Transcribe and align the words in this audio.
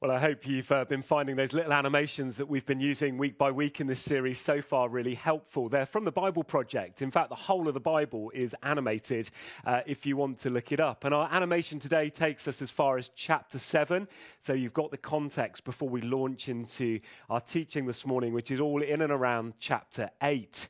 Well, 0.00 0.12
I 0.12 0.20
hope 0.20 0.46
you've 0.46 0.70
uh, 0.70 0.84
been 0.84 1.02
finding 1.02 1.34
those 1.34 1.52
little 1.52 1.72
animations 1.72 2.36
that 2.36 2.46
we've 2.46 2.64
been 2.64 2.78
using 2.78 3.18
week 3.18 3.36
by 3.36 3.50
week 3.50 3.80
in 3.80 3.88
this 3.88 3.98
series 3.98 4.38
so 4.38 4.62
far 4.62 4.88
really 4.88 5.16
helpful. 5.16 5.68
They're 5.68 5.86
from 5.86 6.04
the 6.04 6.12
Bible 6.12 6.44
Project. 6.44 7.02
In 7.02 7.10
fact, 7.10 7.30
the 7.30 7.34
whole 7.34 7.66
of 7.66 7.74
the 7.74 7.80
Bible 7.80 8.30
is 8.32 8.54
animated 8.62 9.28
uh, 9.64 9.80
if 9.86 10.06
you 10.06 10.16
want 10.16 10.38
to 10.38 10.50
look 10.50 10.70
it 10.70 10.78
up. 10.78 11.04
And 11.04 11.12
our 11.12 11.28
animation 11.32 11.80
today 11.80 12.10
takes 12.10 12.46
us 12.46 12.62
as 12.62 12.70
far 12.70 12.96
as 12.96 13.10
chapter 13.16 13.58
7. 13.58 14.06
So 14.38 14.52
you've 14.52 14.72
got 14.72 14.92
the 14.92 14.98
context 14.98 15.64
before 15.64 15.88
we 15.88 16.00
launch 16.00 16.48
into 16.48 17.00
our 17.28 17.40
teaching 17.40 17.84
this 17.84 18.06
morning, 18.06 18.32
which 18.32 18.52
is 18.52 18.60
all 18.60 18.84
in 18.84 19.02
and 19.02 19.10
around 19.10 19.54
chapter 19.58 20.10
8. 20.22 20.68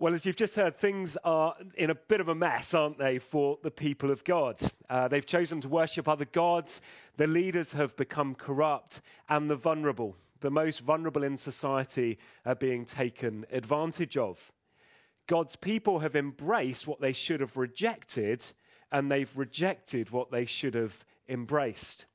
Well, 0.00 0.14
as 0.14 0.24
you've 0.24 0.36
just 0.36 0.54
heard, 0.54 0.76
things 0.76 1.16
are 1.24 1.56
in 1.74 1.90
a 1.90 1.94
bit 1.96 2.20
of 2.20 2.28
a 2.28 2.34
mess, 2.34 2.72
aren't 2.72 2.98
they, 2.98 3.18
for 3.18 3.58
the 3.64 3.70
people 3.72 4.12
of 4.12 4.22
God? 4.22 4.56
Uh, 4.88 5.08
they've 5.08 5.26
chosen 5.26 5.60
to 5.62 5.68
worship 5.68 6.06
other 6.06 6.24
gods, 6.24 6.80
the 7.16 7.26
leaders 7.26 7.72
have 7.72 7.96
become 7.96 8.36
corrupt, 8.36 9.00
and 9.28 9.50
the 9.50 9.56
vulnerable, 9.56 10.14
the 10.38 10.52
most 10.52 10.82
vulnerable 10.82 11.24
in 11.24 11.36
society, 11.36 12.16
are 12.46 12.54
being 12.54 12.84
taken 12.84 13.44
advantage 13.50 14.16
of. 14.16 14.52
God's 15.26 15.56
people 15.56 15.98
have 15.98 16.14
embraced 16.14 16.86
what 16.86 17.00
they 17.00 17.12
should 17.12 17.40
have 17.40 17.56
rejected, 17.56 18.52
and 18.92 19.10
they've 19.10 19.36
rejected 19.36 20.10
what 20.10 20.30
they 20.30 20.44
should 20.44 20.74
have 20.74 21.04
embraced. 21.28 22.06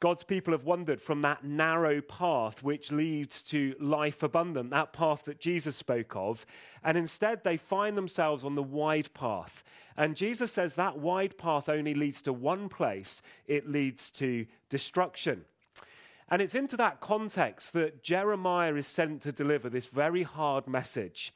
God's 0.00 0.22
people 0.22 0.52
have 0.52 0.64
wandered 0.64 1.00
from 1.02 1.22
that 1.22 1.42
narrow 1.42 2.00
path 2.00 2.62
which 2.62 2.92
leads 2.92 3.42
to 3.42 3.74
life 3.80 4.22
abundant, 4.22 4.70
that 4.70 4.92
path 4.92 5.24
that 5.24 5.40
Jesus 5.40 5.74
spoke 5.74 6.14
of, 6.14 6.46
and 6.84 6.96
instead 6.96 7.42
they 7.42 7.56
find 7.56 7.96
themselves 7.98 8.44
on 8.44 8.54
the 8.54 8.62
wide 8.62 9.12
path. 9.12 9.64
And 9.96 10.16
Jesus 10.16 10.52
says 10.52 10.74
that 10.74 10.98
wide 10.98 11.36
path 11.36 11.68
only 11.68 11.94
leads 11.94 12.22
to 12.22 12.32
one 12.32 12.68
place 12.68 13.22
it 13.48 13.68
leads 13.68 14.10
to 14.12 14.46
destruction. 14.68 15.44
And 16.28 16.40
it's 16.42 16.54
into 16.54 16.76
that 16.76 17.00
context 17.00 17.72
that 17.72 18.02
Jeremiah 18.02 18.74
is 18.74 18.86
sent 18.86 19.22
to 19.22 19.32
deliver 19.32 19.68
this 19.68 19.86
very 19.86 20.22
hard 20.22 20.68
message. 20.68 21.32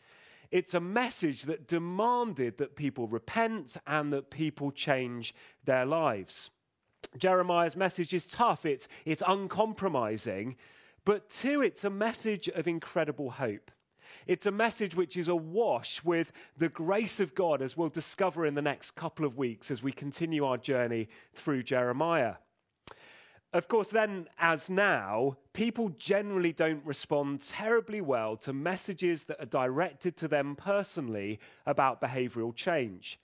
It's 0.52 0.74
a 0.74 0.80
message 0.80 1.42
that 1.44 1.66
demanded 1.66 2.58
that 2.58 2.76
people 2.76 3.08
repent 3.08 3.76
and 3.86 4.12
that 4.12 4.30
people 4.30 4.70
change 4.70 5.34
their 5.64 5.86
lives. 5.86 6.50
Jeremiah's 7.16 7.76
message 7.76 8.12
is 8.12 8.26
tough, 8.26 8.64
it's, 8.64 8.88
it's 9.04 9.22
uncompromising, 9.26 10.56
but 11.04 11.28
two, 11.28 11.62
it's 11.62 11.84
a 11.84 11.90
message 11.90 12.48
of 12.48 12.66
incredible 12.66 13.30
hope. 13.30 13.70
It's 14.26 14.46
a 14.46 14.50
message 14.50 14.94
which 14.94 15.16
is 15.16 15.28
awash 15.28 16.02
with 16.04 16.32
the 16.56 16.68
grace 16.68 17.20
of 17.20 17.34
God, 17.34 17.62
as 17.62 17.76
we'll 17.76 17.88
discover 17.88 18.46
in 18.46 18.54
the 18.54 18.62
next 18.62 18.92
couple 18.92 19.24
of 19.24 19.36
weeks 19.36 19.70
as 19.70 19.82
we 19.82 19.92
continue 19.92 20.44
our 20.44 20.58
journey 20.58 21.08
through 21.34 21.62
Jeremiah. 21.62 22.34
Of 23.52 23.68
course, 23.68 23.90
then, 23.90 24.28
as 24.38 24.70
now, 24.70 25.36
people 25.52 25.90
generally 25.90 26.52
don't 26.52 26.84
respond 26.86 27.42
terribly 27.42 28.00
well 28.00 28.36
to 28.38 28.52
messages 28.52 29.24
that 29.24 29.40
are 29.40 29.46
directed 29.46 30.16
to 30.18 30.28
them 30.28 30.56
personally 30.56 31.38
about 31.66 32.00
behavioral 32.00 32.54
change. 32.54 33.20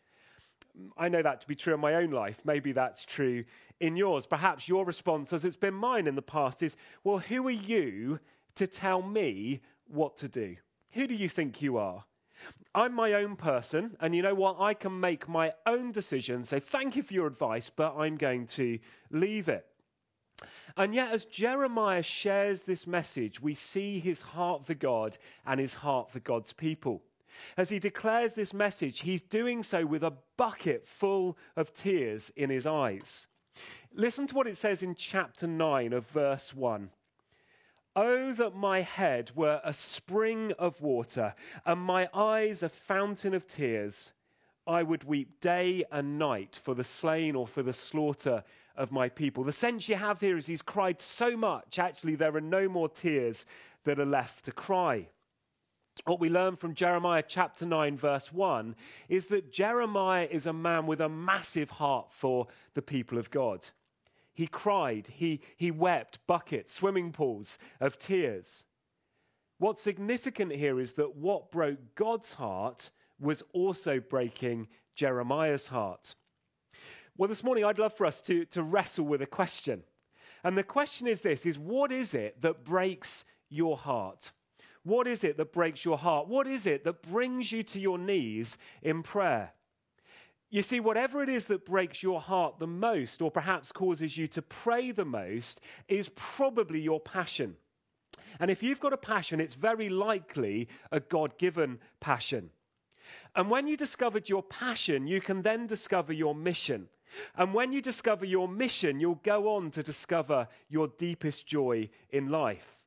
I 0.97 1.09
know 1.09 1.23
that 1.23 1.41
to 1.41 1.47
be 1.47 1.55
true 1.55 1.75
in 1.75 1.81
my 1.81 1.95
own 1.95 2.11
life. 2.11 2.43
Maybe 2.45 2.73
that's 2.73 3.05
true 3.05 3.45
in 3.81 3.97
yours. 3.97 4.27
Perhaps 4.27 4.69
your 4.69 4.85
response, 4.85 5.33
as 5.33 5.45
it's 5.45 5.57
been 5.57 5.75
mine 5.75 6.07
in 6.07 6.15
the 6.15 6.23
past, 6.23 6.63
is 6.63 6.77
well, 7.05 7.19
who 7.19 7.47
are 7.47 7.51
you 7.51 8.21
to 8.57 8.67
tell 8.67 9.03
me 9.03 9.61
what 9.87 10.17
to 10.19 10.29
do? 10.29 10.57
Who 10.93 11.07
do 11.07 11.15
you 11.15 11.29
think 11.29 11.63
you 11.63 11.79
are? 11.79 12.05
I'm 12.75 12.95
my 12.95 13.15
own 13.15 13.37
person, 13.37 13.97
and 14.01 14.15
you 14.15 14.23
know 14.23 14.35
what? 14.35 14.61
I 14.61 14.75
can 14.75 15.01
make 15.01 15.29
my 15.29 15.53
own 15.67 15.91
decisions, 15.91 16.51
say, 16.51 16.61
thank 16.61 16.95
you 16.95 17.03
for 17.03 17.15
your 17.15 17.27
advice, 17.27 17.71
but 17.75 17.97
I'm 17.97 18.17
going 18.17 18.47
to 18.47 18.79
leave 19.11 19.49
it. 19.49 19.67
And 20.77 20.95
yet, 20.95 21.11
as 21.11 21.25
Jeremiah 21.25 22.03
shares 22.03 22.63
this 22.63 22.87
message, 22.87 23.43
we 23.43 23.55
see 23.55 23.99
his 23.99 24.21
heart 24.21 24.65
for 24.65 24.75
God 24.75 25.19
and 25.45 25.59
his 25.59 25.75
heart 25.75 26.11
for 26.11 26.21
God's 26.21 26.53
people. 26.53 27.03
As 27.57 27.71
he 27.71 27.79
declares 27.79 28.35
this 28.35 28.55
message, 28.55 29.01
he's 29.01 29.23
doing 29.23 29.63
so 29.63 29.85
with 29.87 30.03
a 30.03 30.15
bucket 30.37 30.87
full 30.87 31.37
of 31.57 31.73
tears 31.73 32.31
in 32.37 32.51
his 32.51 32.67
eyes. 32.67 33.29
Listen 33.93 34.27
to 34.27 34.35
what 34.35 34.47
it 34.47 34.57
says 34.57 34.83
in 34.83 34.95
chapter 34.95 35.47
9 35.47 35.93
of 35.93 36.07
verse 36.07 36.55
1. 36.55 36.91
Oh, 37.97 38.33
that 38.33 38.55
my 38.55 38.83
head 38.83 39.33
were 39.35 39.61
a 39.65 39.73
spring 39.73 40.53
of 40.59 40.81
water, 40.81 41.35
and 41.67 41.81
my 41.81 42.09
eyes 42.15 42.63
a 42.63 42.69
fountain 42.69 43.35
of 43.35 43.47
tears. 43.47 44.13
I 44.67 44.83
would 44.83 45.05
weep 45.05 45.41
day 45.41 45.85
and 45.91 46.19
night 46.19 46.55
for 46.55 46.75
the 46.75 46.85
slain 46.85 47.35
or 47.35 47.47
for 47.47 47.63
the 47.63 47.73
slaughter 47.73 48.45
of 48.77 48.93
my 48.93 49.09
people. 49.09 49.43
The 49.43 49.53
sense 49.53 49.89
you 49.89 49.97
have 49.97 50.21
here 50.21 50.37
is 50.37 50.47
he's 50.47 50.63
cried 50.63 51.01
so 51.01 51.37
much, 51.37 51.79
actually, 51.79 52.15
there 52.15 52.37
are 52.37 52.41
no 52.41 52.69
more 52.69 52.89
tears 52.89 53.47
that 53.85 53.99
are 53.99 54.07
left 54.07 54.45
to 54.45 54.53
cry 54.53 55.09
what 56.05 56.21
we 56.21 56.29
learn 56.29 56.57
from 56.57 56.75
Jeremiah 56.75 57.25
chapter 57.27 57.65
9, 57.65 57.97
verse 57.97 58.33
1, 58.33 58.77
is 59.09 59.27
that 59.27 59.53
Jeremiah 59.53 60.29
is 60.31 60.47
a 60.47 60.53
man 60.53 60.87
with 60.87 61.01
a 61.01 61.09
massive 61.09 61.71
heart 61.71 62.13
for 62.13 62.47
the 62.75 62.83
people 62.83 63.19
of 63.19 63.31
God. 63.31 63.69
He 64.35 64.47
cried, 64.47 65.09
he, 65.15 65.41
he 65.57 65.71
wept 65.71 66.21
buckets, 66.27 66.73
swimming 66.73 67.13
pools 67.13 67.59
of 67.81 67.99
tears. 67.99 68.65
What's 69.59 69.83
significant 69.83 70.53
here 70.53 70.79
is 70.79 70.93
that 70.93 71.17
what 71.17 71.51
broke 71.51 71.95
God's 71.97 72.35
heart 72.35 72.91
was 73.19 73.43
also 73.53 73.99
breaking 73.99 74.69
Jeremiah's 74.95 75.69
heart. 75.69 76.15
Well, 77.17 77.29
this 77.29 77.43
morning 77.43 77.65
I'd 77.65 77.81
love 77.81 77.95
for 77.95 78.07
us 78.07 78.23
to, 78.23 78.45
to 78.47 78.63
wrestle 78.63 79.05
with 79.05 79.23
a 79.23 79.27
question. 79.27 79.83
And 80.45 80.57
the 80.57 80.63
question 80.63 81.09
is 81.09 81.21
this 81.21 81.45
is 81.45 81.59
what 81.59 81.91
is 81.91 82.15
it 82.15 82.41
that 82.43 82.65
breaks 82.65 83.25
your 83.49 83.77
heart? 83.77 84.31
What 84.89 85.07
is 85.07 85.23
it 85.23 85.37
that 85.37 85.53
breaks 85.53 85.85
your 85.85 85.99
heart? 85.99 86.29
What 86.29 86.47
is 86.47 86.65
it 86.65 86.83
that 86.85 87.03
brings 87.03 87.53
you 87.53 87.63
to 87.63 87.79
your 87.79 87.99
knees 87.99 88.57
in 88.81 89.03
prayer? 89.03 89.53
You 90.49 90.63
see, 90.63 90.81
whatever 90.81 91.23
it 91.23 91.29
is 91.29 91.45
that 91.47 91.67
breaks 91.67 92.03
your 92.03 92.23
heart 92.23 92.59
the 92.59 92.67
most, 92.67 93.21
or 93.21 93.31
perhaps 93.31 93.71
causes 93.71 94.17
you 94.17 94.27
to 94.29 94.41
pray 94.41 94.91
the 94.91 95.05
most, 95.05 95.61
is 95.89 96.09
probably 96.17 96.81
your 96.81 97.01
passion. 97.01 97.57
And 98.41 98.51
if 98.51 98.63
you've 98.63 98.81
got 98.81 98.95
a 98.95 98.97
passion, 98.97 99.41
it's 99.41 99.53
very 99.53 99.91
likely 99.91 100.69
a 100.91 101.01
God 101.01 101.37
given 101.37 101.81
passion. 102.01 102.49
And 103.37 103.51
when 103.51 103.67
you 103.67 103.77
discovered 103.77 104.31
your 104.31 104.43
passion, 104.43 105.07
you 105.07 105.21
can 105.21 105.43
then 105.43 105.67
discover 105.67 106.15
your 106.15 106.35
mission. 106.35 106.89
And 107.37 107.53
when 107.53 107.73
you 107.75 107.83
discover 107.83 108.25
your 108.25 108.49
mission, 108.49 109.01
you'll 109.01 109.17
go 109.17 109.55
on 109.55 109.71
to 109.73 109.83
discover 109.83 110.49
your 110.71 110.89
deepest 110.89 111.47
joy 111.47 111.91
in 112.09 112.31
life. 112.31 112.78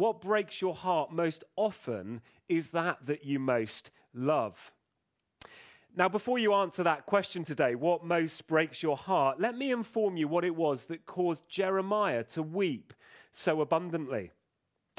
What 0.00 0.22
breaks 0.22 0.62
your 0.62 0.74
heart 0.74 1.12
most 1.12 1.44
often 1.56 2.22
is 2.48 2.68
that 2.68 3.04
that 3.04 3.26
you 3.26 3.38
most 3.38 3.90
love. 4.14 4.72
Now, 5.94 6.08
before 6.08 6.38
you 6.38 6.54
answer 6.54 6.82
that 6.84 7.04
question 7.04 7.44
today, 7.44 7.74
what 7.74 8.02
most 8.02 8.46
breaks 8.46 8.82
your 8.82 8.96
heart, 8.96 9.38
let 9.38 9.58
me 9.58 9.70
inform 9.70 10.16
you 10.16 10.26
what 10.26 10.46
it 10.46 10.56
was 10.56 10.84
that 10.84 11.04
caused 11.04 11.46
Jeremiah 11.50 12.24
to 12.30 12.42
weep 12.42 12.94
so 13.32 13.60
abundantly. 13.60 14.30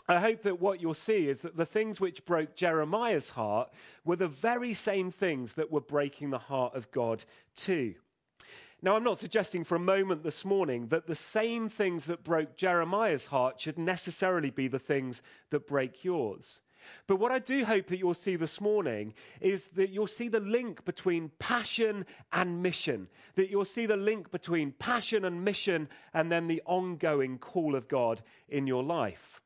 I 0.07 0.19
hope 0.19 0.43
that 0.43 0.61
what 0.61 0.79
you'll 0.79 0.93
see 0.93 1.29
is 1.29 1.41
that 1.41 1.57
the 1.57 1.65
things 1.65 1.99
which 1.99 2.23
broke 2.23 2.55
Jeremiah's 2.55 3.31
heart 3.31 3.73
were 4.05 4.17
the 4.17 4.27
very 4.27 4.75
same 4.75 5.09
things 5.09 5.53
that 5.53 5.71
were 5.71 5.81
breaking 5.81 6.29
the 6.29 6.37
heart 6.37 6.75
of 6.75 6.91
God 6.91 7.25
too. 7.55 7.95
Now, 8.83 8.95
I'm 8.95 9.03
not 9.03 9.19
suggesting 9.19 9.63
for 9.63 9.75
a 9.75 9.79
moment 9.79 10.23
this 10.23 10.43
morning 10.43 10.87
that 10.87 11.05
the 11.05 11.13
same 11.13 11.69
things 11.69 12.05
that 12.05 12.23
broke 12.23 12.57
Jeremiah's 12.57 13.27
heart 13.27 13.61
should 13.61 13.77
necessarily 13.77 14.49
be 14.49 14.67
the 14.67 14.79
things 14.79 15.21
that 15.51 15.67
break 15.67 16.03
yours. 16.03 16.61
But 17.05 17.17
what 17.17 17.31
I 17.31 17.37
do 17.37 17.63
hope 17.63 17.87
that 17.87 17.99
you'll 17.99 18.15
see 18.15 18.35
this 18.35 18.59
morning 18.59 19.13
is 19.39 19.65
that 19.75 19.91
you'll 19.91 20.07
see 20.07 20.29
the 20.29 20.39
link 20.39 20.83
between 20.83 21.29
passion 21.37 22.07
and 22.33 22.63
mission, 22.63 23.07
that 23.35 23.51
you'll 23.51 23.65
see 23.65 23.85
the 23.85 23.97
link 23.97 24.31
between 24.31 24.71
passion 24.71 25.25
and 25.25 25.45
mission, 25.45 25.87
and 26.11 26.31
then 26.31 26.47
the 26.47 26.63
ongoing 26.65 27.37
call 27.37 27.75
of 27.75 27.87
God 27.87 28.23
in 28.49 28.65
your 28.65 28.83
life. 28.83 29.41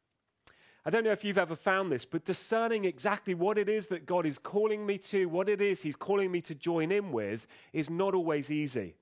I 0.86 0.92
don't 0.92 1.04
know 1.04 1.12
if 1.12 1.26
you've 1.26 1.38
ever 1.38 1.58
found 1.58 1.92
this, 1.92 2.06
but 2.06 2.24
discerning 2.24 2.86
exactly 2.86 3.34
what 3.34 3.58
it 3.58 3.68
is 3.68 3.88
that 3.88 4.06
God 4.06 4.26
is 4.26 4.38
calling 4.38 4.86
me 4.86 4.98
to, 5.00 5.26
what 5.26 5.50
it 5.50 5.60
is 5.60 5.82
He's 5.82 5.98
calling 5.98 6.32
me 6.32 6.40
to 6.42 6.56
join 6.56 6.90
in 6.90 7.12
with, 7.12 7.48
is 7.74 7.90
not 7.90 8.16
always 8.16 8.50
easy. 8.50 8.96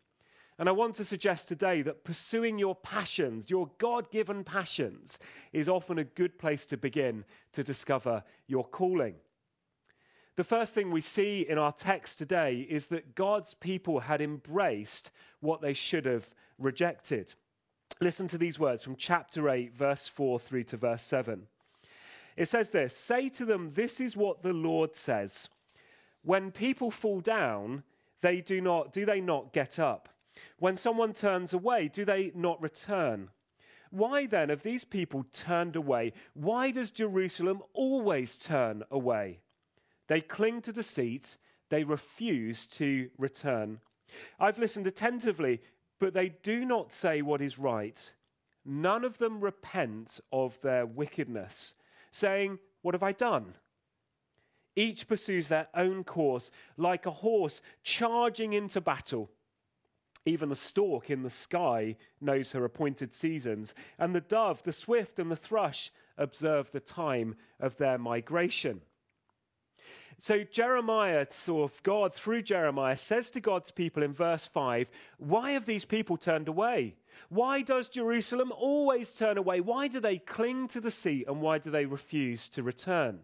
And 0.60 0.70
I 0.70 0.72
want 0.72 0.96
to 0.96 1.04
suggest 1.04 1.48
today 1.48 1.82
that 1.82 2.04
pursuing 2.04 2.60
your 2.60 2.76
passions, 2.76 3.50
your 3.50 3.72
God 3.80 4.12
given 4.12 4.44
passions, 4.44 5.20
is 5.52 5.68
often 5.68 5.98
a 5.98 6.04
good 6.04 6.38
place 6.38 6.66
to 6.68 6.78
begin 6.78 7.26
to 7.54 7.64
discover 7.64 8.24
your 8.48 8.64
calling. 8.64 9.16
The 10.36 10.44
first 10.44 10.74
thing 10.74 10.92
we 10.92 11.02
see 11.02 11.42
in 11.48 11.58
our 11.58 11.72
text 11.72 12.18
today 12.18 12.66
is 12.70 12.88
that 12.88 13.16
God's 13.16 13.54
people 13.54 14.02
had 14.02 14.22
embraced 14.22 15.12
what 15.42 15.62
they 15.62 15.74
should 15.74 16.06
have 16.06 16.30
rejected. 16.58 17.34
Listen 18.00 18.28
to 18.28 18.38
these 18.38 18.60
words 18.60 18.82
from 18.82 18.96
chapter 18.96 19.50
8, 19.50 19.76
verse 19.76 20.08
4 20.08 20.40
through 20.40 20.64
to 20.66 20.78
verse 20.78 21.04
7. 21.04 21.48
It 22.36 22.48
says 22.48 22.72
this 22.72 22.96
Say 22.98 23.30
to 23.30 23.46
them, 23.46 23.72
This 23.74 24.00
is 24.00 24.18
what 24.18 24.42
the 24.42 24.54
Lord 24.54 24.96
says. 24.96 25.50
When 26.24 26.52
people 26.52 26.90
fall 26.90 27.20
down, 27.20 27.84
they 28.22 28.42
do 28.42 28.62
not, 28.62 28.94
do 28.94 29.06
they 29.06 29.22
not 29.22 29.54
get 29.54 29.78
up? 29.78 30.10
When 30.60 30.78
someone 30.78 31.14
turns 31.14 31.54
away, 31.54 31.88
do 31.88 32.06
they 32.06 32.32
not 32.36 32.62
return? 32.62 33.30
Why 33.90 34.26
then 34.26 34.50
have 34.50 34.64
these 34.64 34.84
people 34.84 35.24
turned 35.32 35.76
away? 35.76 36.14
Why 36.34 36.72
does 36.72 36.90
Jerusalem 36.90 37.62
always 37.74 38.36
turn 38.38 38.84
away? 38.90 39.42
They 40.08 40.22
cling 40.22 40.62
to 40.64 40.74
deceit, 40.74 41.38
they 41.70 41.84
refuse 41.84 42.66
to 42.68 43.10
return. 43.18 43.80
I've 44.40 44.58
listened 44.58 44.88
attentively, 44.88 45.62
but 46.00 46.14
they 46.14 46.30
do 46.30 46.66
not 46.66 46.92
say 46.92 47.22
what 47.22 47.42
is 47.42 47.60
right. 47.60 48.12
None 48.66 49.04
of 49.04 49.18
them 49.18 49.42
repent 49.42 50.20
of 50.32 50.60
their 50.62 50.86
wickedness, 50.86 51.76
saying, 52.12 52.60
What 52.82 52.96
have 52.96 53.04
I 53.04 53.12
done? 53.12 53.56
Each 54.76 55.08
pursues 55.08 55.50
their 55.50 55.68
own 55.76 56.04
course, 56.04 56.50
like 56.78 57.06
a 57.06 57.12
horse 57.12 57.62
charging 57.84 58.54
into 58.54 58.82
battle. 58.82 59.30
Even 60.26 60.50
the 60.50 60.56
stork 60.56 61.10
in 61.10 61.24
the 61.24 61.30
sky 61.30 61.98
knows 62.22 62.54
her 62.54 62.64
appointed 62.64 63.14
seasons, 63.14 63.76
and 64.00 64.16
the 64.16 64.22
dove, 64.22 64.64
the 64.64 64.72
swift, 64.72 65.20
and 65.20 65.30
the 65.30 65.36
thrush 65.36 65.92
observe 66.18 66.72
the 66.72 66.80
time 66.80 67.36
of 67.60 67.78
their 67.78 67.98
migration. 67.98 68.82
So 70.18 70.44
Jeremiah, 70.44 71.26
or 71.50 71.70
God 71.82 72.14
through 72.14 72.44
Jeremiah, 72.44 72.96
says 72.96 73.32
to 73.32 73.42
God's 73.42 73.72
people 73.72 74.04
in 74.04 74.14
verse 74.14 74.46
5 74.46 74.90
Why 75.18 75.52
have 75.52 75.66
these 75.66 75.86
people 75.86 76.18
turned 76.18 76.48
away? 76.48 76.96
Why 77.30 77.62
does 77.62 77.90
Jerusalem 77.90 78.52
always 78.56 79.14
turn 79.14 79.38
away? 79.38 79.60
Why 79.60 79.88
do 79.88 80.00
they 80.00 80.18
cling 80.18 80.68
to 80.70 80.80
the 80.80 80.92
sea 80.92 81.26
and 81.28 81.42
why 81.42 81.58
do 81.58 81.70
they 81.70 81.86
refuse 81.86 82.48
to 82.50 82.64
return? 82.64 83.20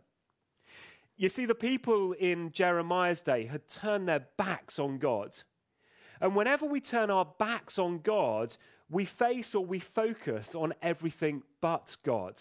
You 1.16 1.30
see, 1.30 1.45
the 1.45 1.56
people 1.56 2.13
in 2.13 2.52
Jeremiah's 2.52 3.22
day 3.22 3.45
had 3.45 3.68
turned 3.68 4.07
their 4.07 4.28
backs 4.38 4.80
on 4.80 5.00
God. 5.00 5.38
And 6.21 6.36
whenever 6.36 6.66
we 6.66 6.81
turn 6.81 7.10
our 7.10 7.25
backs 7.25 7.80
on 7.80 8.00
God, 8.00 8.56
we 8.89 9.06
face 9.06 9.56
or 9.56 9.66
we 9.66 9.80
focus 9.80 10.56
on 10.56 10.74
everything 10.81 11.44
but 11.62 11.98
God. 12.04 12.39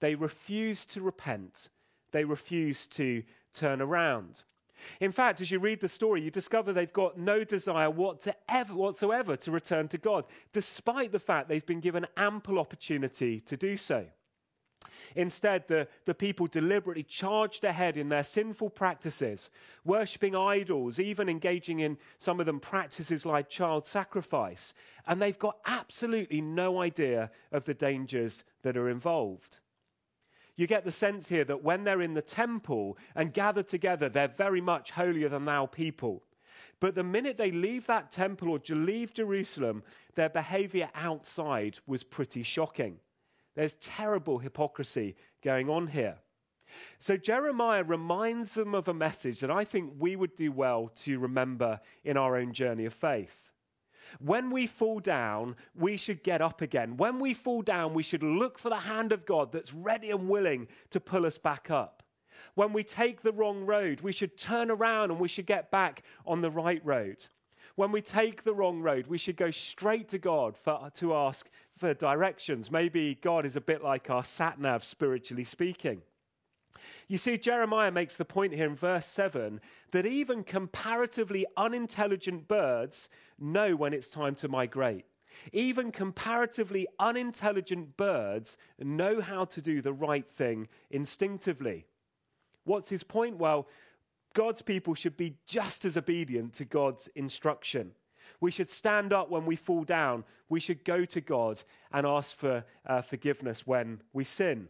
They 0.00 0.14
refuse 0.14 0.84
to 0.86 1.00
repent, 1.00 1.70
they 2.12 2.24
refuse 2.24 2.86
to 2.88 3.22
turn 3.52 3.80
around. 3.80 4.44
In 5.00 5.12
fact, 5.12 5.40
as 5.40 5.50
you 5.50 5.60
read 5.60 5.80
the 5.80 5.88
story, 5.88 6.20
you 6.20 6.30
discover 6.30 6.72
they've 6.72 6.92
got 6.92 7.16
no 7.16 7.44
desire 7.44 7.88
whatsoever, 7.88 9.36
to 9.36 9.50
return 9.50 9.88
to 9.88 9.98
God, 9.98 10.24
despite 10.52 11.12
the 11.12 11.20
fact 11.20 11.48
they've 11.48 11.64
been 11.64 11.80
given 11.80 12.06
ample 12.16 12.58
opportunity 12.58 13.40
to 13.40 13.56
do 13.56 13.76
so. 13.76 14.06
Instead, 15.16 15.68
the, 15.68 15.88
the 16.04 16.14
people 16.14 16.46
deliberately 16.46 17.02
charged 17.02 17.64
ahead 17.64 17.96
in 17.96 18.08
their 18.08 18.22
sinful 18.22 18.70
practices, 18.70 19.50
worshipping 19.84 20.36
idols, 20.36 20.98
even 20.98 21.28
engaging 21.28 21.80
in 21.80 21.98
some 22.18 22.40
of 22.40 22.46
them 22.46 22.60
practices 22.60 23.24
like 23.24 23.48
child 23.48 23.86
sacrifice. 23.86 24.74
And 25.06 25.20
they've 25.20 25.38
got 25.38 25.58
absolutely 25.66 26.40
no 26.40 26.80
idea 26.80 27.30
of 27.52 27.64
the 27.64 27.74
dangers 27.74 28.44
that 28.62 28.76
are 28.76 28.88
involved. 28.88 29.60
You 30.56 30.66
get 30.66 30.84
the 30.84 30.92
sense 30.92 31.28
here 31.28 31.44
that 31.44 31.64
when 31.64 31.84
they're 31.84 32.02
in 32.02 32.14
the 32.14 32.22
temple 32.22 32.96
and 33.14 33.32
gathered 33.32 33.68
together, 33.68 34.08
they're 34.08 34.28
very 34.28 34.60
much 34.60 34.92
holier 34.92 35.28
than 35.28 35.44
thou 35.44 35.66
people. 35.66 36.22
But 36.80 36.94
the 36.94 37.04
minute 37.04 37.38
they 37.38 37.50
leave 37.50 37.86
that 37.86 38.12
temple 38.12 38.50
or 38.50 38.60
leave 38.68 39.14
Jerusalem, 39.14 39.82
their 40.14 40.28
behavior 40.28 40.90
outside 40.94 41.78
was 41.86 42.04
pretty 42.04 42.42
shocking. 42.42 42.98
There's 43.54 43.74
terrible 43.76 44.38
hypocrisy 44.38 45.16
going 45.42 45.68
on 45.68 45.88
here. 45.88 46.16
So 46.98 47.16
Jeremiah 47.16 47.84
reminds 47.84 48.54
them 48.54 48.74
of 48.74 48.88
a 48.88 48.94
message 48.94 49.40
that 49.40 49.50
I 49.50 49.64
think 49.64 49.92
we 49.98 50.16
would 50.16 50.34
do 50.34 50.50
well 50.50 50.90
to 50.96 51.18
remember 51.18 51.80
in 52.02 52.16
our 52.16 52.36
own 52.36 52.52
journey 52.52 52.84
of 52.84 52.94
faith. 52.94 53.50
When 54.18 54.50
we 54.50 54.66
fall 54.66 55.00
down, 55.00 55.56
we 55.74 55.96
should 55.96 56.22
get 56.22 56.40
up 56.40 56.60
again. 56.60 56.96
When 56.96 57.18
we 57.18 57.34
fall 57.34 57.62
down, 57.62 57.94
we 57.94 58.02
should 58.02 58.22
look 58.22 58.58
for 58.58 58.68
the 58.68 58.80
hand 58.80 59.12
of 59.12 59.26
God 59.26 59.52
that's 59.52 59.72
ready 59.72 60.10
and 60.10 60.28
willing 60.28 60.68
to 60.90 61.00
pull 61.00 61.26
us 61.26 61.38
back 61.38 61.70
up. 61.70 62.02
When 62.54 62.72
we 62.72 62.84
take 62.84 63.22
the 63.22 63.32
wrong 63.32 63.64
road, 63.64 64.00
we 64.00 64.12
should 64.12 64.36
turn 64.36 64.70
around 64.70 65.10
and 65.10 65.20
we 65.20 65.28
should 65.28 65.46
get 65.46 65.70
back 65.70 66.02
on 66.26 66.42
the 66.42 66.50
right 66.50 66.84
road. 66.84 67.26
When 67.76 67.90
we 67.90 68.02
take 68.02 68.44
the 68.44 68.54
wrong 68.54 68.82
road, 68.82 69.08
we 69.08 69.18
should 69.18 69.36
go 69.36 69.50
straight 69.50 70.08
to 70.10 70.18
God 70.18 70.56
for, 70.56 70.90
to 70.94 71.14
ask 71.14 71.48
for 71.76 71.92
directions. 71.92 72.70
Maybe 72.70 73.16
God 73.16 73.44
is 73.44 73.56
a 73.56 73.60
bit 73.60 73.82
like 73.82 74.10
our 74.10 74.22
sat 74.22 74.60
nav, 74.60 74.84
spiritually 74.84 75.44
speaking. 75.44 76.02
You 77.08 77.18
see, 77.18 77.36
Jeremiah 77.36 77.90
makes 77.90 78.16
the 78.16 78.24
point 78.24 78.54
here 78.54 78.66
in 78.66 78.76
verse 78.76 79.06
7 79.06 79.60
that 79.90 80.06
even 80.06 80.44
comparatively 80.44 81.46
unintelligent 81.56 82.46
birds 82.46 83.08
know 83.38 83.74
when 83.74 83.92
it's 83.92 84.08
time 84.08 84.34
to 84.36 84.48
migrate. 84.48 85.04
Even 85.52 85.90
comparatively 85.90 86.86
unintelligent 87.00 87.96
birds 87.96 88.56
know 88.78 89.20
how 89.20 89.44
to 89.46 89.60
do 89.60 89.82
the 89.82 89.92
right 89.92 90.28
thing 90.30 90.68
instinctively. 90.90 91.86
What's 92.64 92.88
his 92.88 93.02
point? 93.02 93.36
Well, 93.36 93.66
God's 94.34 94.62
people 94.62 94.94
should 94.94 95.16
be 95.16 95.36
just 95.46 95.84
as 95.84 95.96
obedient 95.96 96.52
to 96.54 96.64
God's 96.64 97.08
instruction. 97.14 97.92
We 98.40 98.50
should 98.50 98.68
stand 98.68 99.12
up 99.12 99.30
when 99.30 99.46
we 99.46 99.56
fall 99.56 99.84
down. 99.84 100.24
We 100.48 100.60
should 100.60 100.84
go 100.84 101.04
to 101.06 101.20
God 101.20 101.62
and 101.92 102.06
ask 102.06 102.36
for 102.36 102.64
uh, 102.86 103.02
forgiveness 103.02 103.66
when 103.66 104.02
we 104.12 104.24
sin. 104.24 104.68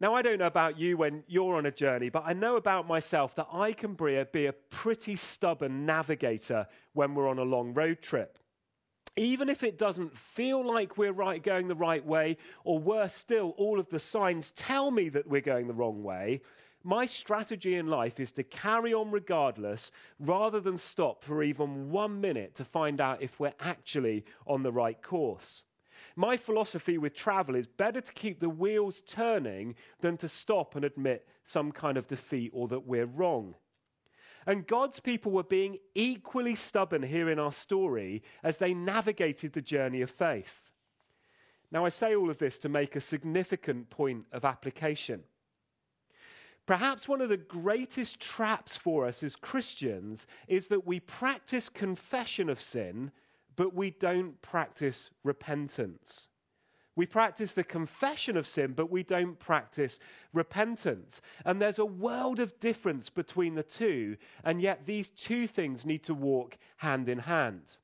Now, 0.00 0.14
I 0.14 0.22
don't 0.22 0.38
know 0.38 0.46
about 0.46 0.78
you 0.78 0.96
when 0.96 1.22
you're 1.28 1.56
on 1.56 1.66
a 1.66 1.70
journey, 1.70 2.08
but 2.08 2.24
I 2.26 2.32
know 2.32 2.56
about 2.56 2.88
myself 2.88 3.34
that 3.36 3.48
I 3.52 3.72
can 3.72 3.94
be 3.94 4.46
a 4.46 4.52
pretty 4.52 5.16
stubborn 5.16 5.86
navigator 5.86 6.66
when 6.92 7.14
we're 7.14 7.28
on 7.28 7.38
a 7.38 7.44
long 7.44 7.72
road 7.74 8.02
trip. 8.02 8.38
Even 9.14 9.48
if 9.48 9.62
it 9.62 9.76
doesn't 9.76 10.16
feel 10.16 10.66
like 10.66 10.96
we're 10.96 11.12
right, 11.12 11.42
going 11.42 11.68
the 11.68 11.74
right 11.74 12.04
way, 12.04 12.38
or 12.64 12.78
worse 12.78 13.14
still, 13.14 13.50
all 13.58 13.78
of 13.78 13.90
the 13.90 14.00
signs 14.00 14.50
tell 14.52 14.90
me 14.90 15.08
that 15.10 15.28
we're 15.28 15.40
going 15.40 15.68
the 15.68 15.74
wrong 15.74 16.02
way, 16.02 16.40
my 16.84 17.06
strategy 17.06 17.74
in 17.74 17.86
life 17.86 18.18
is 18.18 18.32
to 18.32 18.42
carry 18.42 18.92
on 18.92 19.10
regardless 19.10 19.90
rather 20.18 20.60
than 20.60 20.78
stop 20.78 21.22
for 21.22 21.42
even 21.42 21.90
one 21.90 22.20
minute 22.20 22.54
to 22.56 22.64
find 22.64 23.00
out 23.00 23.22
if 23.22 23.38
we're 23.38 23.54
actually 23.60 24.24
on 24.46 24.62
the 24.62 24.72
right 24.72 25.00
course. 25.02 25.64
My 26.16 26.36
philosophy 26.36 26.98
with 26.98 27.14
travel 27.14 27.54
is 27.54 27.66
better 27.66 28.00
to 28.00 28.12
keep 28.12 28.40
the 28.40 28.48
wheels 28.48 29.00
turning 29.00 29.74
than 30.00 30.16
to 30.18 30.28
stop 30.28 30.74
and 30.74 30.84
admit 30.84 31.26
some 31.44 31.72
kind 31.72 31.96
of 31.96 32.06
defeat 32.06 32.50
or 32.52 32.68
that 32.68 32.86
we're 32.86 33.06
wrong. 33.06 33.54
And 34.46 34.66
God's 34.66 35.00
people 35.00 35.30
were 35.30 35.44
being 35.44 35.78
equally 35.94 36.54
stubborn 36.54 37.02
here 37.02 37.30
in 37.30 37.38
our 37.38 37.52
story 37.52 38.22
as 38.42 38.56
they 38.56 38.74
navigated 38.74 39.52
the 39.52 39.62
journey 39.62 40.02
of 40.02 40.10
faith. 40.10 40.70
Now, 41.70 41.86
I 41.86 41.88
say 41.88 42.14
all 42.14 42.28
of 42.28 42.38
this 42.38 42.58
to 42.60 42.68
make 42.68 42.96
a 42.96 43.00
significant 43.00 43.88
point 43.88 44.26
of 44.32 44.44
application. 44.44 45.22
Perhaps 46.66 47.08
one 47.08 47.20
of 47.20 47.28
the 47.28 47.36
greatest 47.36 48.20
traps 48.20 48.76
for 48.76 49.06
us 49.06 49.22
as 49.22 49.34
Christians 49.34 50.26
is 50.46 50.68
that 50.68 50.86
we 50.86 51.00
practice 51.00 51.68
confession 51.68 52.48
of 52.48 52.60
sin, 52.60 53.10
but 53.56 53.74
we 53.74 53.90
don't 53.90 54.40
practice 54.42 55.10
repentance. 55.24 56.28
We 56.94 57.06
practice 57.06 57.54
the 57.54 57.64
confession 57.64 58.36
of 58.36 58.46
sin, 58.46 58.74
but 58.76 58.90
we 58.90 59.02
don't 59.02 59.38
practice 59.38 59.98
repentance. 60.32 61.22
And 61.44 61.60
there's 61.60 61.78
a 61.78 61.86
world 61.86 62.38
of 62.38 62.60
difference 62.60 63.08
between 63.08 63.54
the 63.54 63.62
two, 63.62 64.16
and 64.44 64.60
yet 64.60 64.84
these 64.84 65.08
two 65.08 65.46
things 65.46 65.86
need 65.86 66.04
to 66.04 66.14
walk 66.14 66.58
hand 66.76 67.08
in 67.08 67.20
hand. 67.20 67.76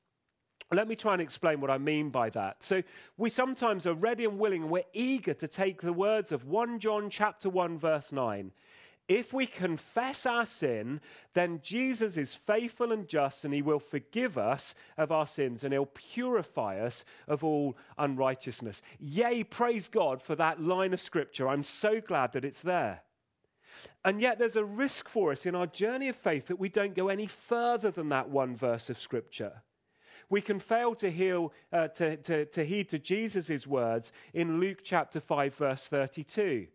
Let 0.71 0.87
me 0.87 0.95
try 0.95 1.13
and 1.13 1.21
explain 1.21 1.61
what 1.61 1.71
I 1.71 1.79
mean 1.79 2.11
by 2.11 2.29
that. 2.31 2.63
So 2.63 2.83
we 3.17 3.31
sometimes 3.31 3.87
are 3.87 3.95
ready 3.95 4.25
and 4.25 4.37
willing 4.37 4.63
and 4.63 4.71
we're 4.71 4.83
eager 4.93 5.33
to 5.33 5.47
take 5.47 5.81
the 5.81 5.93
words 5.93 6.31
of 6.31 6.45
1 6.45 6.79
John 6.79 7.09
chapter 7.09 7.49
1 7.49 7.79
verse 7.79 8.11
9. 8.11 8.51
If 9.09 9.33
we 9.33 9.47
confess 9.47 10.27
our 10.27 10.45
sin, 10.45 11.01
then 11.33 11.59
Jesus 11.63 12.15
is 12.15 12.35
faithful 12.35 12.91
and 12.91 13.07
just 13.07 13.43
and 13.43 13.53
he 13.53 13.63
will 13.63 13.79
forgive 13.79 14.37
us 14.37 14.75
of 14.97 15.11
our 15.11 15.25
sins 15.25 15.63
and 15.63 15.73
he'll 15.73 15.87
purify 15.87 16.79
us 16.79 17.03
of 17.27 17.43
all 17.43 17.75
unrighteousness. 17.97 18.83
Yay, 18.99 19.43
praise 19.43 19.87
God 19.87 20.21
for 20.21 20.35
that 20.35 20.61
line 20.61 20.93
of 20.93 21.01
scripture. 21.01 21.49
I'm 21.49 21.63
so 21.63 21.99
glad 21.99 22.33
that 22.33 22.45
it's 22.45 22.61
there. 22.61 23.01
And 24.05 24.21
yet, 24.21 24.37
there's 24.37 24.57
a 24.57 24.65
risk 24.65 25.09
for 25.09 25.31
us 25.31 25.45
in 25.45 25.55
our 25.55 25.67
journey 25.67 26.09
of 26.09 26.15
faith 26.15 26.47
that 26.47 26.59
we 26.59 26.69
don't 26.69 26.95
go 26.95 27.07
any 27.07 27.27
further 27.27 27.91
than 27.91 28.09
that 28.09 28.29
one 28.29 28.55
verse 28.55 28.89
of 28.89 28.99
Scripture 28.99 29.63
we 30.29 30.41
can 30.41 30.59
fail 30.59 30.93
to, 30.95 31.09
heal, 31.09 31.51
uh, 31.73 31.87
to, 31.87 32.17
to, 32.17 32.45
to 32.45 32.63
heed 32.63 32.89
to 32.89 32.99
Jesus' 32.99 33.65
words 33.65 34.11
in 34.33 34.59
Luke 34.59 34.79
chapter 34.83 35.19
5, 35.19 35.55
verse 35.55 35.87
32. 35.87 36.67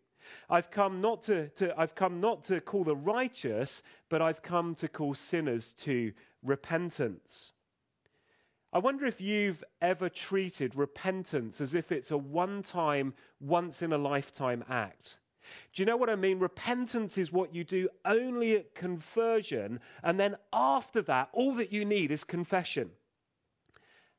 I've 0.48 0.70
come, 0.70 1.00
not 1.00 1.22
to, 1.22 1.48
to, 1.50 1.78
I've 1.78 1.94
come 1.94 2.20
not 2.20 2.42
to 2.44 2.60
call 2.60 2.84
the 2.84 2.96
righteous, 2.96 3.82
but 4.08 4.22
I've 4.22 4.42
come 4.42 4.74
to 4.76 4.88
call 4.88 5.14
sinners 5.14 5.72
to 5.78 6.12
repentance. 6.42 7.52
I 8.72 8.78
wonder 8.78 9.06
if 9.06 9.20
you've 9.20 9.62
ever 9.80 10.08
treated 10.08 10.74
repentance 10.74 11.60
as 11.60 11.74
if 11.74 11.92
it's 11.92 12.10
a 12.10 12.18
one 12.18 12.62
time, 12.62 13.14
once 13.40 13.82
in 13.82 13.92
a 13.92 13.98
lifetime 13.98 14.64
act. 14.68 15.18
Do 15.72 15.82
you 15.82 15.86
know 15.86 15.96
what 15.96 16.10
I 16.10 16.16
mean? 16.16 16.38
Repentance 16.38 17.18
is 17.18 17.32
what 17.32 17.54
you 17.54 17.64
do 17.64 17.88
only 18.04 18.56
at 18.56 18.74
conversion, 18.74 19.78
and 20.02 20.18
then 20.18 20.36
after 20.52 21.02
that, 21.02 21.28
all 21.32 21.54
that 21.54 21.72
you 21.72 21.84
need 21.84 22.10
is 22.10 22.24
confession. 22.24 22.90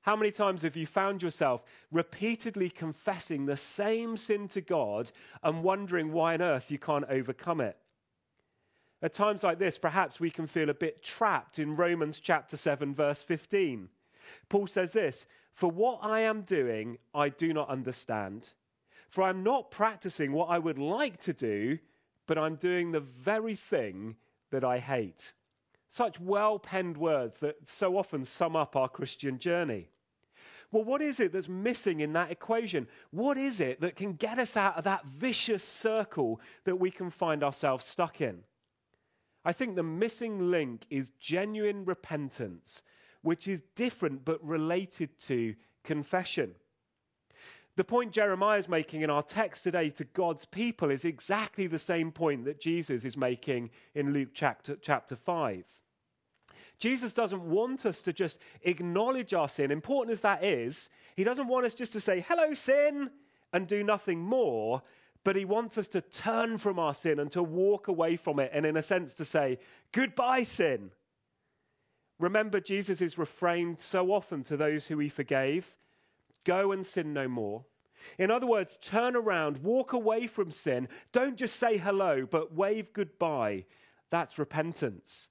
How 0.06 0.16
many 0.16 0.30
times 0.30 0.62
have 0.62 0.76
you 0.76 0.86
found 0.86 1.24
yourself 1.24 1.64
repeatedly 1.92 2.70
confessing 2.70 3.48
the 3.48 3.58
same 3.58 4.18
sin 4.18 4.48
to 4.50 4.62
God 4.62 5.10
and 5.42 5.64
wondering 5.64 6.12
why 6.12 6.36
on 6.36 6.44
earth 6.44 6.70
you 6.70 6.78
can't 6.78 7.10
overcome 7.10 7.60
it? 7.60 7.76
At 9.02 9.14
times 9.14 9.42
like 9.42 9.58
this, 9.58 9.80
perhaps 9.80 10.20
we 10.20 10.30
can 10.30 10.46
feel 10.46 10.70
a 10.70 10.76
bit 10.76 11.02
trapped 11.02 11.58
in 11.58 11.76
Romans 11.76 12.20
chapter 12.20 12.56
7, 12.56 12.94
verse 12.94 13.24
15. 13.24 13.90
Paul 14.48 14.68
says 14.68 14.94
this 14.94 15.26
For 15.56 15.72
what 15.72 16.02
I 16.04 16.20
am 16.20 16.42
doing, 16.42 17.00
I 17.16 17.30
do 17.30 17.52
not 17.52 17.70
understand. 17.70 18.54
For 19.10 19.24
I'm 19.24 19.42
not 19.42 19.72
practicing 19.72 20.34
what 20.34 20.50
I 20.50 20.60
would 20.60 20.78
like 20.78 21.20
to 21.22 21.34
do, 21.34 21.80
but 22.28 22.38
I'm 22.38 22.58
doing 22.58 22.92
the 22.92 23.00
very 23.00 23.56
thing 23.56 24.18
that 24.52 24.64
I 24.64 24.78
hate. 24.78 25.34
Such 25.88 26.20
well 26.20 26.60
penned 26.60 26.98
words 26.98 27.40
that 27.40 27.68
so 27.68 27.98
often 27.98 28.24
sum 28.24 28.56
up 28.56 28.76
our 28.76 28.88
Christian 28.88 29.40
journey. 29.40 29.90
Well, 30.72 30.84
what 30.84 31.02
is 31.02 31.20
it 31.20 31.32
that's 31.32 31.50
missing 31.50 32.00
in 32.00 32.14
that 32.14 32.32
equation? 32.32 32.88
What 33.12 33.38
is 33.38 33.60
it 33.60 33.82
that 33.82 33.96
can 33.96 34.14
get 34.14 34.40
us 34.40 34.58
out 34.58 34.78
of 34.78 34.84
that 34.84 35.06
vicious 35.06 35.64
circle 35.64 36.42
that 36.66 36.78
we 36.78 36.92
can 36.92 37.10
find 37.10 37.44
ourselves 37.44 37.86
stuck 37.86 38.22
in? 38.22 38.44
I 39.44 39.54
think 39.54 39.76
the 39.76 39.84
missing 39.84 40.50
link 40.50 40.86
is 40.90 41.12
genuine 41.20 41.86
repentance, 41.86 42.84
which 43.22 43.48
is 43.48 43.62
different 43.76 44.26
but 44.26 44.44
related 44.44 45.20
to 45.20 45.56
confession. 45.84 46.56
The 47.76 47.84
point 47.84 48.14
Jeremiah 48.14 48.58
is 48.58 48.70
making 48.70 49.02
in 49.02 49.10
our 49.10 49.22
text 49.22 49.64
today 49.64 49.90
to 49.92 50.06
God's 50.06 50.46
people 50.46 50.90
is 50.90 51.04
exactly 51.04 51.68
the 51.68 51.78
same 51.78 52.12
point 52.12 52.46
that 52.46 52.62
Jesus 52.62 53.04
is 53.04 53.18
making 53.18 53.70
in 53.94 54.14
Luke 54.14 54.30
chapter, 54.34 54.78
chapter 54.82 55.16
5. 55.16 55.66
Jesus 56.78 57.14
doesn't 57.14 57.42
want 57.42 57.86
us 57.86 58.02
to 58.04 58.14
just 58.14 58.40
acknowledge 58.64 59.34
our 59.34 59.48
sin, 59.48 59.72
important 59.72 60.14
as 60.14 60.22
that 60.22 60.44
is. 60.44 60.90
He 61.16 61.24
doesn't 61.24 61.48
want 61.48 61.66
us 61.66 61.74
just 61.74 61.94
to 61.94 62.00
say, 62.00 62.20
hello, 62.28 62.54
sin, 62.54 63.10
and 63.54 63.68
do 63.68 63.84
nothing 63.84 64.20
more, 64.20 64.82
but 65.24 65.36
he 65.36 65.46
wants 65.46 65.78
us 65.78 65.88
to 65.90 66.02
turn 66.02 66.58
from 66.58 66.78
our 66.78 66.94
sin 66.94 67.20
and 67.20 67.32
to 67.32 67.42
walk 67.42 67.88
away 67.88 68.16
from 68.18 68.40
it, 68.40 68.52
and 68.54 68.66
in 68.66 68.78
a 68.78 68.82
sense 68.82 69.16
to 69.16 69.26
say, 69.26 69.58
goodbye, 69.92 70.44
sin. 70.44 70.92
Remember, 72.20 72.60
Jesus 72.60 73.02
is 73.02 73.18
refrained 73.18 73.82
so 73.82 74.12
often 74.12 74.44
to 74.44 74.58
those 74.58 74.88
who 74.88 75.00
he 75.00 75.10
forgave 75.10 75.76
go 76.46 76.72
and 76.72 76.86
sin 76.86 77.12
no 77.12 77.28
more. 77.28 77.66
In 78.20 78.30
other 78.30 78.46
words, 78.46 78.78
turn 78.82 79.16
around, 79.16 79.58
walk 79.64 79.94
away 79.94 80.28
from 80.28 80.52
sin. 80.52 80.88
Don't 81.12 81.38
just 81.38 81.56
say 81.56 81.78
hello, 81.78 82.28
but 82.30 82.54
wave 82.54 82.94
goodbye. 82.94 83.66
That's 84.12 84.38
repentance. 84.38 85.28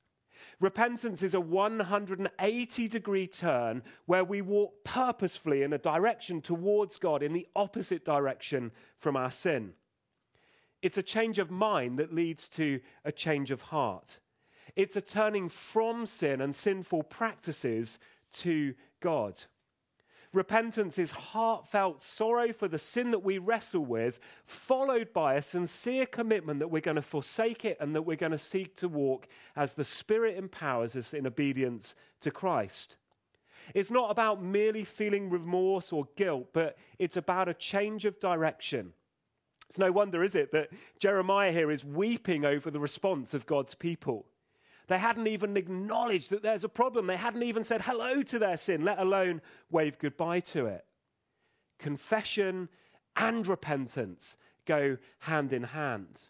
Repentance 0.61 1.23
is 1.23 1.35
a 1.35 1.41
180 1.41 2.89
degree 2.89 3.27
turn 3.27 3.83
where 4.07 4.25
we 4.25 4.41
walk 4.41 4.85
purposefully 4.85 5.63
in 5.63 5.73
a 5.73 5.79
direction 5.79 6.41
towards 6.41 6.99
God 6.99 7.23
in 7.23 7.33
the 7.33 7.47
opposite 7.55 8.05
direction 8.05 8.73
from 8.99 9.17
our 9.17 9.31
sin. 9.31 9.75
It's 10.83 10.99
a 10.99 11.03
change 11.03 11.39
of 11.39 11.51
mind 11.51 11.99
that 11.99 12.15
leads 12.15 12.49
to 12.51 12.81
a 13.05 13.13
change 13.13 13.51
of 13.51 13.63
heart. 13.63 14.21
It's 14.77 14.97
a 14.97 15.01
turning 15.01 15.49
from 15.49 16.07
sin 16.07 16.41
and 16.41 16.55
sinful 16.55 17.05
practices 17.05 17.99
to 18.33 18.75
God. 19.01 19.45
Repentance 20.35 20.99
is 20.99 21.13
heartfelt 21.13 22.03
sorrow 22.03 22.53
for 22.53 22.67
the 22.67 22.77
sin 22.77 23.13
that 23.13 23.23
we 23.23 23.39
wrestle 23.39 23.85
with, 23.85 24.19
followed 24.45 25.13
by 25.13 25.35
a 25.35 25.43
sincere 25.43 26.07
commitment 26.07 26.59
that 26.59 26.73
we're 26.73 26.81
going 26.81 26.97
to 26.97 27.03
forsake 27.03 27.65
it 27.65 27.77
and 27.79 27.95
that 27.95 28.03
we're 28.03 28.17
going 28.17 28.33
to 28.33 28.39
seek 28.39 28.75
to 28.77 28.89
walk 28.89 29.29
as 29.55 29.75
the 29.75 29.85
Spirit 29.85 30.37
empowers 30.37 30.97
us 30.97 31.15
in 31.15 31.25
obedience 31.25 31.95
to 32.21 32.33
Christ. 32.33 32.97
It's 33.75 33.93
not 33.93 34.11
about 34.11 34.43
merely 34.43 34.83
feeling 34.83 35.31
remorse 35.31 35.93
or 35.93 36.09
guilt, 36.17 36.49
but 36.53 36.77
it's 36.99 37.17
about 37.17 37.49
a 37.49 37.55
change 37.55 38.05
of 38.05 38.19
direction. 38.19 38.93
It's 39.69 39.79
no 39.79 39.93
wonder, 39.93 40.25
is 40.25 40.35
it, 40.35 40.51
that 40.51 40.71
Jeremiah 40.99 41.53
here 41.53 41.71
is 41.71 41.85
weeping 41.85 42.45
over 42.45 42.73
the 42.73 42.81
response 42.81 43.35
of 43.35 43.47
God's 43.47 43.77
people. 43.77 44.27
They 44.87 44.99
hadn't 44.99 45.27
even 45.27 45.57
acknowledged 45.57 46.31
that 46.31 46.43
there's 46.43 46.65
a 46.65 46.69
problem. 46.69 47.07
They 47.07 47.17
hadn't 47.17 47.43
even 47.43 47.65
said 47.65 47.83
hello 47.83 48.23
to 48.23 48.39
their 48.39 48.57
sin, 48.57 48.85
let 48.85 48.99
alone 48.99 49.41
wave 49.71 49.99
goodbye 49.99 50.41
to 50.41 50.67
it. 50.67 50.85
Confession 51.79 52.69
and 53.17 53.47
repentance 53.47 54.37
go 54.67 54.99
hand 55.21 55.53
in 55.53 55.63
hand. 55.63 56.29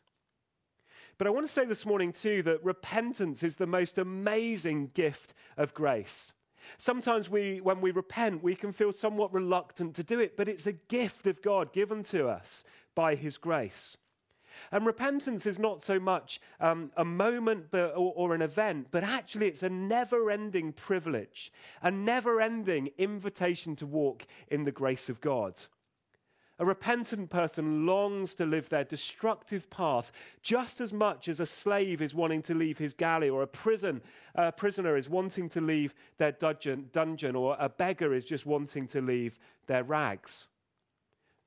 But 1.19 1.27
I 1.27 1.31
want 1.31 1.47
to 1.47 1.53
say 1.53 1.65
this 1.65 1.87
morning, 1.87 2.13
too, 2.13 2.43
that 2.43 2.65
repentance 2.65 3.43
is 3.43 3.57
the 3.57 3.67
most 3.67 3.99
amazing 3.99 4.91
gift 4.95 5.33
of 5.57 5.75
grace. 5.75 6.33
Sometimes 6.79 7.29
we, 7.31 7.61
when 7.61 7.81
we 7.81 7.91
repent, 7.91 8.43
we 8.43 8.55
can 8.55 8.73
feel 8.73 8.93
somewhat 8.93 9.33
reluctant 9.33 9.95
to 9.97 10.03
do 10.03 10.19
it, 10.19 10.37
but 10.37 10.49
it's 10.49 10.67
a 10.67 10.73
gift 10.73 11.27
of 11.27 11.43
God 11.43 11.73
given 11.73 12.03
to 12.05 12.29
us 12.29 12.65
by 12.95 13.15
His 13.15 13.37
grace. 13.37 13.97
And 14.73 14.87
repentance 14.87 15.47
is 15.47 15.59
not 15.59 15.81
so 15.81 15.99
much 15.99 16.41
um, 16.61 16.91
a 16.97 17.05
moment 17.05 17.67
but, 17.71 17.91
or, 17.91 18.13
or 18.15 18.35
an 18.35 18.43
event, 18.43 18.89
but 18.91 19.05
actually 19.05 19.49
it's 19.49 19.63
a 19.63 19.71
never 19.71 20.31
ending 20.31 20.73
privilege, 20.73 21.53
a 21.83 21.91
never 21.91 22.41
ending 22.41 22.91
invitation 22.99 23.77
to 23.77 23.87
walk 23.87 24.27
in 24.49 24.65
the 24.65 24.73
grace 24.73 25.09
of 25.09 25.21
God. 25.21 25.61
A 26.61 26.65
repentant 26.65 27.31
person 27.31 27.85
longs 27.85 28.33
to 28.37 28.47
live 28.47 28.69
their 28.69 28.85
destructive 28.85 29.69
past 29.71 30.15
just 30.41 30.81
as 30.81 30.93
much 30.93 31.29
as 31.29 31.41
a 31.41 31.47
slave 31.47 32.01
is 32.01 32.15
wanting 32.15 32.43
to 32.43 32.55
leave 32.55 32.79
his 32.79 32.93
galley, 32.93 33.29
or 33.29 33.43
a 33.43 33.47
prison 33.47 34.03
a 34.37 34.53
prisoner 34.53 34.97
is 34.97 35.09
wanting 35.09 35.49
to 35.49 35.61
leave 35.61 35.95
their 36.19 36.31
dungeon, 36.31 36.91
dungeon, 36.93 37.35
or 37.35 37.57
a 37.59 37.69
beggar 37.69 38.15
is 38.15 38.25
just 38.25 38.47
wanting 38.47 38.87
to 38.87 39.01
leave 39.01 39.37
their 39.67 39.83
rags. 39.83 40.49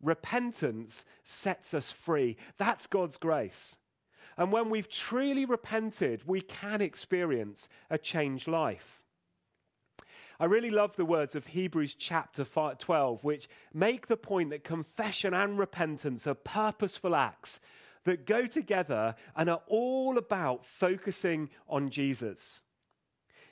Repentance 0.01 1.06
sets 1.24 1.74
us 1.74 1.92
free. 1.92 2.38
That's 2.58 2.88
God's 2.88 3.18
grace. 3.18 3.77
And 4.38 4.51
when 4.51 4.70
we've 4.70 4.89
truly 4.89 5.46
repented, 5.46 6.27
we 6.27 6.42
can 6.42 6.82
experience 6.82 7.68
a 7.89 7.98
changed 7.98 8.48
life. 8.48 9.01
I 10.39 10.46
really 10.46 10.70
love 10.70 10.96
the 10.96 11.06
words 11.06 11.34
of 11.34 11.48
Hebrews 11.48 11.96
chapter 11.96 12.46
12, 12.46 13.24
which 13.24 13.50
make 13.74 14.06
the 14.06 14.18
point 14.18 14.51
that 14.51 14.63
confession 14.63 15.34
and 15.34 15.58
repentance 15.58 16.27
are 16.27 16.36
purposeful 16.36 17.16
acts 17.16 17.60
that 18.04 18.27
go 18.27 18.46
together 18.46 19.16
and 19.36 19.50
are 19.50 19.63
all 19.66 20.18
about 20.18 20.63
focusing 20.63 21.50
on 21.68 21.89
Jesus. 21.89 22.62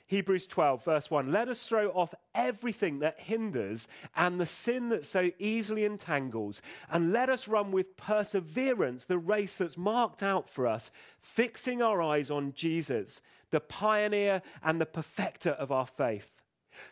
Hebrews 0.08 0.46
12, 0.46 0.84
verse 0.84 1.10
1 1.10 1.32
Let 1.32 1.48
us 1.48 1.66
throw 1.66 1.88
off 1.88 2.14
everything 2.34 3.00
that 3.00 3.18
hinders 3.18 3.88
and 4.14 4.40
the 4.40 4.46
sin 4.46 4.88
that 4.90 5.04
so 5.04 5.30
easily 5.38 5.84
entangles, 5.84 6.62
and 6.90 7.12
let 7.12 7.28
us 7.28 7.48
run 7.48 7.72
with 7.72 7.96
perseverance 7.96 9.04
the 9.04 9.18
race 9.18 9.56
that's 9.56 9.76
marked 9.76 10.22
out 10.22 10.48
for 10.48 10.66
us, 10.66 10.92
fixing 11.18 11.82
our 11.82 12.00
eyes 12.00 12.30
on 12.30 12.52
Jesus, 12.52 13.20
the 13.50 13.60
pioneer 13.60 14.42
and 14.62 14.80
the 14.80 14.86
perfecter 14.86 15.50
of 15.50 15.72
our 15.72 15.86
faith. 15.86 16.42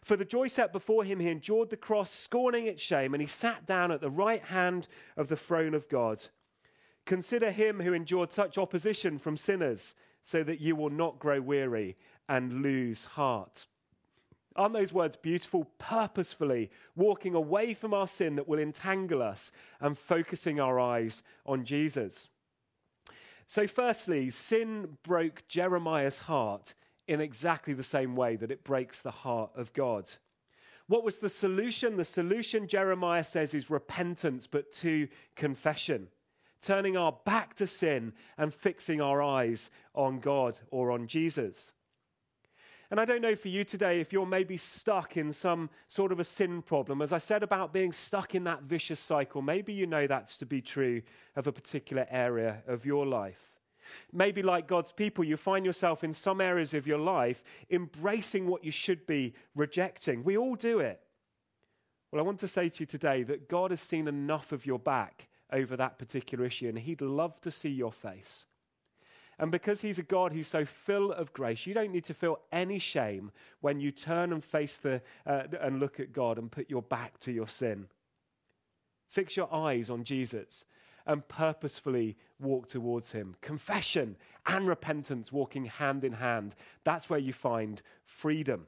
For 0.02 0.16
the 0.16 0.24
joy 0.24 0.48
set 0.48 0.72
before 0.72 1.04
him, 1.04 1.20
he 1.20 1.28
endured 1.28 1.70
the 1.70 1.76
cross, 1.76 2.10
scorning 2.10 2.66
its 2.66 2.82
shame, 2.82 3.14
and 3.14 3.20
he 3.20 3.26
sat 3.26 3.66
down 3.66 3.92
at 3.92 4.00
the 4.00 4.10
right 4.10 4.42
hand 4.42 4.88
of 5.16 5.28
the 5.28 5.36
throne 5.36 5.74
of 5.74 5.88
God. 5.88 6.24
Consider 7.04 7.50
him 7.50 7.80
who 7.80 7.92
endured 7.92 8.32
such 8.32 8.56
opposition 8.56 9.18
from 9.18 9.36
sinners, 9.36 9.94
so 10.22 10.42
that 10.42 10.58
you 10.58 10.74
will 10.74 10.90
not 10.90 11.18
grow 11.18 11.38
weary 11.40 11.96
and 12.28 12.62
lose 12.62 13.04
heart. 13.04 13.66
Aren't 14.56 14.74
those 14.74 14.92
words 14.92 15.16
beautiful? 15.16 15.64
Purposefully 15.78 16.70
walking 16.94 17.34
away 17.34 17.74
from 17.74 17.92
our 17.92 18.06
sin 18.06 18.36
that 18.36 18.46
will 18.46 18.60
entangle 18.60 19.20
us 19.20 19.50
and 19.80 19.98
focusing 19.98 20.60
our 20.60 20.78
eyes 20.78 21.22
on 21.44 21.64
Jesus. 21.64 22.28
So, 23.46 23.66
firstly, 23.66 24.30
sin 24.30 24.96
broke 25.02 25.46
Jeremiah's 25.48 26.18
heart 26.18 26.74
in 27.06 27.20
exactly 27.20 27.74
the 27.74 27.82
same 27.82 28.16
way 28.16 28.36
that 28.36 28.50
it 28.50 28.64
breaks 28.64 29.00
the 29.00 29.10
heart 29.10 29.50
of 29.56 29.72
God. 29.72 30.08
What 30.86 31.04
was 31.04 31.18
the 31.18 31.28
solution? 31.28 31.96
The 31.96 32.04
solution, 32.04 32.68
Jeremiah 32.68 33.24
says, 33.24 33.54
is 33.54 33.70
repentance, 33.70 34.46
but 34.46 34.70
to 34.72 35.08
confession. 35.34 36.08
Turning 36.60 36.96
our 36.96 37.12
back 37.24 37.54
to 37.56 37.66
sin 37.66 38.12
and 38.38 38.54
fixing 38.54 39.00
our 39.00 39.20
eyes 39.22 39.70
on 39.94 40.20
God 40.20 40.58
or 40.70 40.90
on 40.90 41.06
Jesus. 41.06 41.74
And 42.94 43.00
I 43.00 43.06
don't 43.06 43.22
know 43.22 43.34
for 43.34 43.48
you 43.48 43.64
today 43.64 43.98
if 43.98 44.12
you're 44.12 44.24
maybe 44.24 44.56
stuck 44.56 45.16
in 45.16 45.32
some 45.32 45.68
sort 45.88 46.12
of 46.12 46.20
a 46.20 46.24
sin 46.24 46.62
problem. 46.62 47.02
As 47.02 47.12
I 47.12 47.18
said 47.18 47.42
about 47.42 47.72
being 47.72 47.90
stuck 47.90 48.36
in 48.36 48.44
that 48.44 48.62
vicious 48.62 49.00
cycle, 49.00 49.42
maybe 49.42 49.72
you 49.72 49.84
know 49.84 50.06
that's 50.06 50.36
to 50.36 50.46
be 50.46 50.60
true 50.60 51.02
of 51.34 51.48
a 51.48 51.52
particular 51.52 52.06
area 52.08 52.62
of 52.68 52.86
your 52.86 53.04
life. 53.04 53.58
Maybe, 54.12 54.44
like 54.44 54.68
God's 54.68 54.92
people, 54.92 55.24
you 55.24 55.36
find 55.36 55.66
yourself 55.66 56.04
in 56.04 56.12
some 56.12 56.40
areas 56.40 56.72
of 56.72 56.86
your 56.86 56.98
life 56.98 57.42
embracing 57.68 58.46
what 58.46 58.62
you 58.62 58.70
should 58.70 59.08
be 59.08 59.34
rejecting. 59.56 60.22
We 60.22 60.38
all 60.38 60.54
do 60.54 60.78
it. 60.78 61.00
Well, 62.12 62.22
I 62.22 62.24
want 62.24 62.38
to 62.38 62.48
say 62.48 62.68
to 62.68 62.82
you 62.82 62.86
today 62.86 63.24
that 63.24 63.48
God 63.48 63.72
has 63.72 63.80
seen 63.80 64.06
enough 64.06 64.52
of 64.52 64.66
your 64.66 64.78
back 64.78 65.26
over 65.52 65.76
that 65.76 65.98
particular 65.98 66.44
issue, 66.44 66.68
and 66.68 66.78
He'd 66.78 67.00
love 67.00 67.40
to 67.40 67.50
see 67.50 67.70
your 67.70 67.90
face. 67.90 68.46
And 69.38 69.50
because 69.50 69.80
He's 69.80 69.98
a 69.98 70.02
God 70.02 70.32
who's 70.32 70.48
so 70.48 70.64
full 70.64 71.12
of 71.12 71.32
grace, 71.32 71.66
you 71.66 71.74
don't 71.74 71.92
need 71.92 72.04
to 72.04 72.14
feel 72.14 72.40
any 72.52 72.78
shame 72.78 73.32
when 73.60 73.80
you 73.80 73.90
turn 73.90 74.32
and 74.32 74.44
face 74.44 74.76
the, 74.76 75.02
uh, 75.26 75.44
and 75.60 75.80
look 75.80 76.00
at 76.00 76.12
God 76.12 76.38
and 76.38 76.50
put 76.50 76.70
your 76.70 76.82
back 76.82 77.18
to 77.20 77.32
your 77.32 77.48
sin. 77.48 77.86
Fix 79.08 79.36
your 79.36 79.52
eyes 79.52 79.90
on 79.90 80.04
Jesus 80.04 80.64
and 81.06 81.26
purposefully 81.28 82.16
walk 82.40 82.68
towards 82.68 83.12
Him. 83.12 83.36
Confession 83.40 84.16
and 84.46 84.66
repentance 84.66 85.32
walking 85.32 85.66
hand 85.66 86.04
in 86.04 86.14
hand. 86.14 86.54
That's 86.84 87.10
where 87.10 87.18
you 87.18 87.32
find 87.32 87.82
freedom. 88.04 88.66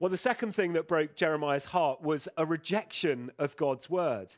Well, 0.00 0.10
the 0.10 0.16
second 0.16 0.54
thing 0.54 0.72
that 0.72 0.88
broke 0.88 1.14
Jeremiah's 1.14 1.66
heart 1.66 2.00
was 2.02 2.26
a 2.36 2.46
rejection 2.46 3.30
of 3.38 3.56
God's 3.56 3.90
word, 3.90 4.36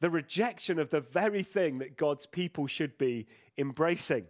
the 0.00 0.10
rejection 0.10 0.78
of 0.78 0.90
the 0.90 1.00
very 1.00 1.42
thing 1.42 1.78
that 1.78 1.96
God's 1.96 2.26
people 2.26 2.66
should 2.66 2.96
be 2.98 3.26
embracing. 3.56 4.26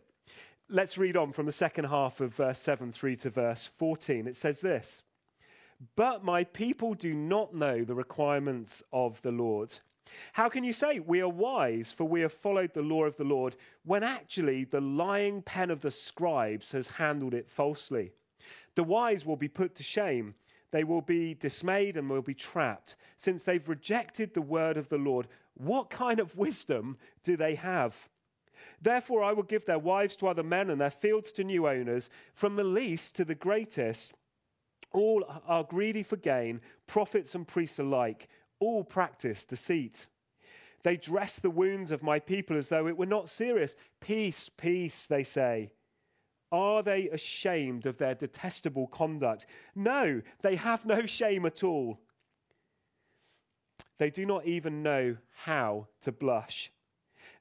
Let's 0.69 0.99
read 0.99 1.17
on 1.17 1.33
from 1.33 1.47
the 1.47 1.53
second 1.53 1.87
half 1.87 2.21
of 2.21 2.35
verse 2.35 2.59
7 2.59 2.93
through 2.93 3.17
to 3.17 3.31
verse 3.31 3.71
14. 3.77 4.27
It 4.27 4.37
says 4.37 4.61
this 4.61 5.03
But 5.97 6.25
my 6.25 6.45
people 6.45 6.95
do 6.95 7.15
not 7.15 7.55
know 7.55 7.85
the 7.85 7.95
requirements 7.95 8.83
of 8.93 9.21
the 9.23 9.33
Lord. 9.33 9.73
How 10.33 10.49
can 10.49 10.65
you 10.65 10.73
say, 10.73 11.01
We 11.01 11.21
are 11.21 11.29
wise, 11.29 11.93
for 11.93 12.05
we 12.05 12.23
have 12.23 12.33
followed 12.33 12.73
the 12.75 12.83
law 12.83 13.05
of 13.05 13.17
the 13.17 13.25
Lord, 13.25 13.57
when 13.85 14.03
actually 14.03 14.65
the 14.65 14.81
lying 14.81 15.43
pen 15.43 15.71
of 15.71 15.81
the 15.81 15.91
scribes 15.91 16.73
has 16.73 16.89
handled 16.89 17.35
it 17.35 17.49
falsely? 17.49 18.13
The 18.75 18.85
wise 18.85 19.27
will 19.27 19.37
be 19.37 19.49
put 19.49 19.75
to 19.77 19.83
shame 19.83 20.35
they 20.71 20.85
will 20.85 21.01
be 21.01 21.35
dismayed 21.35 21.97
and 21.97 22.11
will 22.11 22.23
be 22.23 22.35
trapped. 22.35 22.97
Since 23.17 23.43
they've 23.43 23.69
rejected 23.69 24.35
the 24.35 24.43
word 24.43 24.77
of 24.77 24.89
the 24.89 24.99
Lord, 24.99 25.29
what 25.59 25.91
kind 25.91 26.21
of 26.21 26.37
wisdom 26.37 26.97
do 27.23 27.37
they 27.37 27.55
have? 27.57 28.09
Therefore, 28.81 29.23
I 29.23 29.33
will 29.33 29.43
give 29.43 29.67
their 29.67 29.79
wives 29.79 30.17
to 30.17 30.29
other 30.29 30.43
men 30.43 30.71
and 30.71 30.81
their 30.81 30.91
fields 30.91 31.33
to 31.33 31.45
new 31.45 31.69
owners, 31.69 32.11
from 32.35 32.57
the 32.57 32.65
least 32.65 33.17
to 33.17 33.25
the 33.25 33.35
greatest. 33.35 34.13
All 34.93 35.25
are 35.47 35.65
greedy 35.65 36.03
for 36.03 36.17
gain, 36.17 36.61
prophets 36.87 37.35
and 37.35 37.47
priests 37.47 37.79
alike. 37.79 38.29
All 38.61 38.85
practice 38.85 39.45
deceit. 39.45 40.07
They 40.85 40.97
dress 40.97 41.39
the 41.39 41.51
wounds 41.51 41.91
of 41.91 42.03
my 42.03 42.19
people 42.19 42.57
as 42.57 42.69
though 42.69 42.87
it 42.87 42.97
were 42.97 43.07
not 43.07 43.29
serious. 43.29 43.77
Peace, 44.01 44.49
peace, 44.49 45.07
they 45.07 45.25
say. 45.25 45.71
Are 46.51 46.83
they 46.83 47.09
ashamed 47.09 47.85
of 47.85 47.99
their 47.99 48.15
detestable 48.15 48.87
conduct? 48.87 49.47
No, 49.75 50.23
they 50.43 50.57
have 50.57 50.87
no 50.87 51.05
shame 51.05 51.45
at 51.45 51.63
all. 51.63 52.01
They 53.99 54.11
do 54.11 54.25
not 54.25 54.47
even 54.47 54.83
know 54.83 55.17
how 55.45 55.89
to 56.03 56.13
blush. 56.13 56.71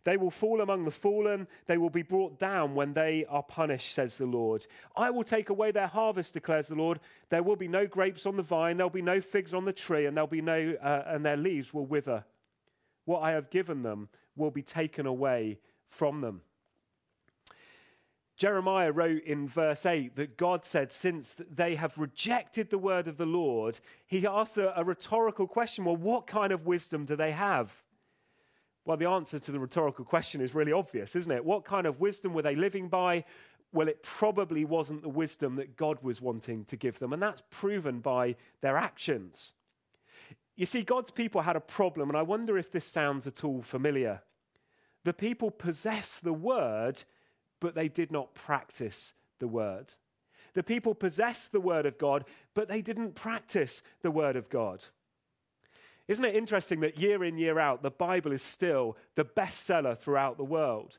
They 0.04 0.16
will 0.16 0.32
fall 0.32 0.62
among 0.62 0.86
the 0.86 0.92
fallen. 0.92 1.48
They 1.66 1.78
will 1.78 1.90
be 1.90 2.02
brought 2.02 2.40
down 2.40 2.76
when 2.76 2.94
they 2.94 3.26
are 3.28 3.44
punished, 3.44 3.94
says 3.94 4.18
the 4.18 4.26
Lord. 4.26 4.66
I 4.96 5.10
will 5.10 5.26
take 5.26 5.50
away 5.50 5.72
their 5.72 5.88
harvest, 5.88 6.34
declares 6.34 6.68
the 6.68 6.76
Lord. 6.76 7.02
There 7.30 7.44
will 7.44 7.58
be 7.58 7.68
no 7.68 7.86
grapes 7.86 8.26
on 8.26 8.38
the 8.38 8.44
vine, 8.44 8.78
there'll 8.78 8.90
be 8.90 9.02
no 9.02 9.20
figs 9.20 9.54
on 9.54 9.66
the 9.66 9.74
tree, 9.74 10.06
and 10.06 10.16
there'll 10.16 10.28
be 10.28 10.42
no, 10.42 10.76
uh, 10.82 11.04
and 11.08 11.26
their 11.26 11.36
leaves 11.36 11.74
will 11.74 11.86
wither. 11.86 12.24
What 13.04 13.20
I 13.20 13.32
have 13.32 13.50
given 13.50 13.84
them 13.84 14.08
will 14.38 14.52
be 14.52 14.62
taken 14.62 15.06
away 15.06 15.60
from 15.90 16.22
them. 16.22 16.42
Jeremiah 18.38 18.92
wrote 18.92 19.24
in 19.24 19.48
verse 19.48 19.86
8 19.86 20.16
that 20.16 20.38
God 20.38 20.64
said, 20.64 20.92
since 20.92 21.36
they 21.50 21.74
have 21.74 21.98
rejected 21.98 22.70
the 22.70 22.78
word 22.78 23.08
of 23.08 23.18
the 23.18 23.26
Lord, 23.26 23.80
he 24.06 24.26
asked 24.28 24.58
a, 24.58 24.80
a, 24.80 24.84
rhetorical 24.84 25.48
question 25.48 25.84
well, 25.84 25.98
what 25.98 26.28
kind 26.28 26.54
of 26.54 26.68
wisdom 26.68 27.04
do 27.06 27.16
they 27.16 27.32
have? 27.32 27.72
Well, 28.86 28.96
the 28.96 29.10
answer 29.10 29.40
to 29.40 29.52
the 29.52 29.60
rhetorical 29.60 30.06
question 30.06 30.40
is 30.40 30.54
really 30.54 30.72
obvious, 30.72 31.16
isn't 31.16 31.32
it? 31.32 31.44
What 31.44 31.66
kind 31.66 31.88
of 31.88 32.00
wisdom 32.00 32.34
were 32.34 32.44
they 32.44 32.56
living 32.56 32.90
by? 32.90 33.26
Well, 33.74 33.88
it 33.88 34.04
probably 34.04 34.64
wasn't 34.66 35.02
the 35.02 35.10
wisdom 35.10 35.56
that 35.56 35.76
God 35.76 35.98
was 36.04 36.22
wanting 36.22 36.64
to 36.66 36.78
give 36.78 37.00
them, 37.00 37.14
and 37.14 37.22
that's 37.22 37.42
proven 37.50 38.00
by 38.00 38.36
their 38.62 38.78
actions. 38.78 39.56
You 40.56 40.68
see, 40.68 40.84
God's 40.84 41.12
people 41.12 41.42
had 41.42 41.56
a 41.56 41.62
problem, 41.62 42.10
and 42.10 42.18
I 42.18 42.22
wonder 42.22 42.58
if 42.58 42.72
this 42.72 42.86
sounds 42.86 43.28
at 43.28 43.44
all 43.44 43.62
familiar. 43.62 44.22
The 45.04 45.14
people 45.14 45.52
possess 45.52 46.20
the 46.20 46.34
word 46.34 47.04
but 47.60 47.76
they 47.76 47.88
did 47.88 48.12
not 48.12 48.36
practice 48.36 49.14
the 49.40 49.48
word. 49.48 49.94
The 50.54 50.64
people 50.64 50.96
possessed 50.96 51.52
the 51.52 51.60
word 51.60 51.86
of 51.86 51.98
God, 51.98 52.26
but 52.54 52.68
they 52.68 52.82
didn't 52.82 53.16
practice 53.16 53.84
the 54.02 54.12
word 54.12 54.36
of 54.36 54.50
God. 54.50 54.84
Isn't 56.08 56.26
it 56.26 56.36
interesting 56.36 56.80
that 56.80 56.98
year 56.98 57.24
in, 57.24 57.38
year 57.38 57.60
out, 57.60 57.84
the 57.84 57.92
Bible 57.92 58.32
is 58.32 58.42
still 58.42 58.98
the 59.16 59.26
bestseller 59.26 59.98
throughout 59.98 60.38
the 60.38 60.44
world? 60.44 60.98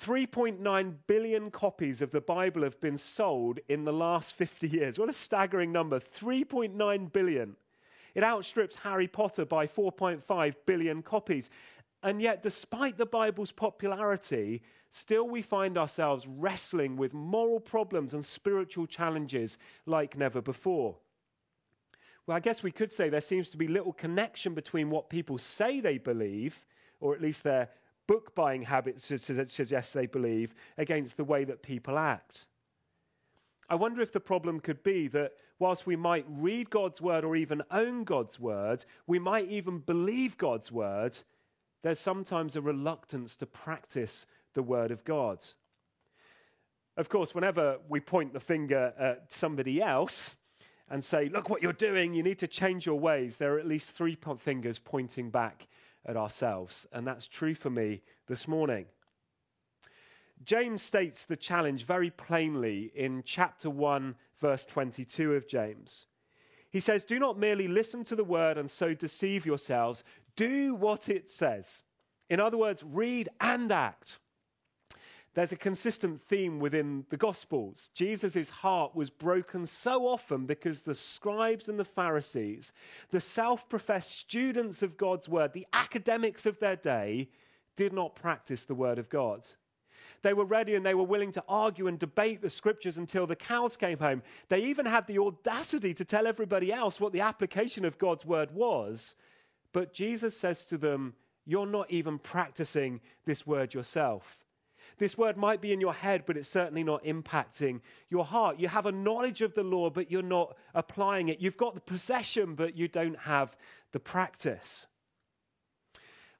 3.9 0.00 0.94
billion 1.06 1.50
copies 1.50 2.02
of 2.02 2.10
the 2.10 2.20
Bible 2.20 2.62
have 2.62 2.80
been 2.80 2.96
sold 2.96 3.60
in 3.68 3.84
the 3.84 3.92
last 3.92 4.34
50 4.34 4.68
years. 4.68 4.98
What 4.98 5.08
a 5.08 5.12
staggering 5.12 5.70
number! 5.70 6.00
3.9 6.00 7.12
billion. 7.12 7.56
It 8.14 8.24
outstrips 8.24 8.76
Harry 8.82 9.08
Potter 9.08 9.44
by 9.44 9.66
4.5 9.66 10.54
billion 10.66 11.02
copies. 11.02 11.50
And 12.02 12.20
yet, 12.20 12.42
despite 12.42 12.98
the 12.98 13.06
Bible's 13.06 13.52
popularity, 13.52 14.62
still 14.94 15.26
we 15.26 15.42
find 15.42 15.76
ourselves 15.76 16.28
wrestling 16.28 16.96
with 16.96 17.14
moral 17.14 17.58
problems 17.58 18.14
and 18.14 18.24
spiritual 18.24 18.86
challenges 18.86 19.58
like 19.86 20.16
never 20.16 20.40
before. 20.40 20.96
Well, 22.26 22.36
I 22.36 22.40
guess 22.40 22.62
we 22.62 22.70
could 22.70 22.92
say 22.92 23.08
there 23.08 23.20
seems 23.20 23.50
to 23.50 23.56
be 23.56 23.66
little 23.66 23.94
connection 23.94 24.54
between 24.54 24.90
what 24.90 25.10
people 25.10 25.38
say 25.38 25.80
they 25.80 25.98
believe, 25.98 26.64
or 27.00 27.14
at 27.14 27.22
least 27.22 27.42
their 27.42 27.70
book 28.06 28.34
buying 28.34 28.62
habits 28.62 29.04
suggest 29.04 29.94
they 29.94 30.06
believe, 30.06 30.54
against 30.76 31.16
the 31.16 31.24
way 31.24 31.44
that 31.44 31.62
people 31.62 31.98
act. 31.98 32.46
I 33.68 33.74
wonder 33.74 34.02
if 34.02 34.12
the 34.12 34.20
problem 34.20 34.60
could 34.60 34.82
be 34.82 35.08
that 35.08 35.32
whilst 35.58 35.86
we 35.86 35.96
might 35.96 36.26
read 36.28 36.68
God's 36.68 37.00
word 37.00 37.24
or 37.24 37.34
even 37.34 37.62
own 37.70 38.04
God's 38.04 38.38
word, 38.38 38.84
we 39.06 39.18
might 39.18 39.48
even 39.48 39.78
believe 39.78 40.36
God's 40.36 40.70
word, 40.70 41.18
there's 41.82 41.98
sometimes 41.98 42.54
a 42.54 42.60
reluctance 42.60 43.34
to 43.36 43.46
practice 43.46 44.26
the 44.54 44.62
Word 44.62 44.90
of 44.90 45.04
God. 45.04 45.44
Of 46.96 47.08
course, 47.08 47.34
whenever 47.34 47.78
we 47.88 48.00
point 48.00 48.32
the 48.32 48.40
finger 48.40 48.92
at 48.98 49.32
somebody 49.32 49.80
else 49.80 50.36
and 50.90 51.02
say, 51.02 51.28
Look 51.28 51.48
what 51.48 51.62
you're 51.62 51.72
doing, 51.72 52.14
you 52.14 52.22
need 52.22 52.38
to 52.40 52.46
change 52.46 52.84
your 52.84 53.00
ways, 53.00 53.36
there 53.36 53.54
are 53.54 53.58
at 53.58 53.66
least 53.66 53.92
three 53.92 54.16
fingers 54.38 54.78
pointing 54.78 55.30
back 55.30 55.66
at 56.04 56.16
ourselves. 56.16 56.86
And 56.92 57.06
that's 57.06 57.26
true 57.26 57.54
for 57.54 57.70
me 57.70 58.02
this 58.26 58.46
morning. 58.46 58.86
James 60.44 60.82
states 60.82 61.24
the 61.24 61.36
challenge 61.36 61.84
very 61.84 62.10
plainly 62.10 62.90
in 62.94 63.22
chapter 63.24 63.70
1, 63.70 64.16
verse 64.40 64.64
22 64.64 65.34
of 65.34 65.46
James. 65.46 66.06
He 66.68 66.80
says, 66.80 67.04
Do 67.04 67.18
not 67.18 67.38
merely 67.38 67.68
listen 67.68 68.02
to 68.04 68.16
the 68.16 68.24
word 68.24 68.58
and 68.58 68.70
so 68.70 68.94
deceive 68.94 69.46
yourselves, 69.46 70.02
do 70.34 70.74
what 70.74 71.08
it 71.08 71.30
says. 71.30 71.82
In 72.28 72.40
other 72.40 72.56
words, 72.56 72.82
read 72.82 73.28
and 73.40 73.70
act. 73.70 74.18
There's 75.34 75.52
a 75.52 75.56
consistent 75.56 76.20
theme 76.20 76.58
within 76.58 77.06
the 77.08 77.16
Gospels. 77.16 77.90
Jesus' 77.94 78.50
heart 78.50 78.94
was 78.94 79.08
broken 79.08 79.64
so 79.64 80.06
often 80.06 80.44
because 80.44 80.82
the 80.82 80.94
scribes 80.94 81.68
and 81.68 81.78
the 81.78 81.84
Pharisees, 81.86 82.72
the 83.10 83.20
self 83.20 83.66
professed 83.68 84.12
students 84.12 84.82
of 84.82 84.98
God's 84.98 85.28
word, 85.28 85.54
the 85.54 85.66
academics 85.72 86.44
of 86.44 86.58
their 86.58 86.76
day, 86.76 87.30
did 87.76 87.94
not 87.94 88.14
practice 88.14 88.64
the 88.64 88.74
word 88.74 88.98
of 88.98 89.08
God. 89.08 89.46
They 90.20 90.34
were 90.34 90.44
ready 90.44 90.74
and 90.74 90.84
they 90.84 90.94
were 90.94 91.02
willing 91.02 91.32
to 91.32 91.44
argue 91.48 91.86
and 91.86 91.98
debate 91.98 92.42
the 92.42 92.50
scriptures 92.50 92.98
until 92.98 93.26
the 93.26 93.34
cows 93.34 93.76
came 93.76 93.98
home. 93.98 94.22
They 94.50 94.62
even 94.64 94.86
had 94.86 95.06
the 95.06 95.18
audacity 95.18 95.94
to 95.94 96.04
tell 96.04 96.26
everybody 96.26 96.72
else 96.72 97.00
what 97.00 97.12
the 97.12 97.22
application 97.22 97.84
of 97.84 97.98
God's 97.98 98.24
word 98.24 98.52
was. 98.52 99.16
But 99.72 99.94
Jesus 99.94 100.36
says 100.36 100.66
to 100.66 100.78
them, 100.78 101.14
You're 101.46 101.66
not 101.66 101.90
even 101.90 102.18
practicing 102.18 103.00
this 103.24 103.46
word 103.46 103.74
yourself. 103.74 104.41
This 104.98 105.18
word 105.18 105.36
might 105.36 105.60
be 105.60 105.72
in 105.72 105.80
your 105.80 105.94
head, 105.94 106.24
but 106.26 106.36
it's 106.36 106.48
certainly 106.48 106.84
not 106.84 107.04
impacting 107.04 107.80
your 108.08 108.24
heart. 108.24 108.60
You 108.60 108.68
have 108.68 108.86
a 108.86 108.92
knowledge 108.92 109.42
of 109.42 109.54
the 109.54 109.62
law, 109.62 109.90
but 109.90 110.10
you're 110.10 110.22
not 110.22 110.56
applying 110.74 111.28
it. 111.28 111.40
You've 111.40 111.56
got 111.56 111.74
the 111.74 111.80
possession, 111.80 112.54
but 112.54 112.76
you 112.76 112.88
don't 112.88 113.18
have 113.20 113.56
the 113.92 114.00
practice. 114.00 114.86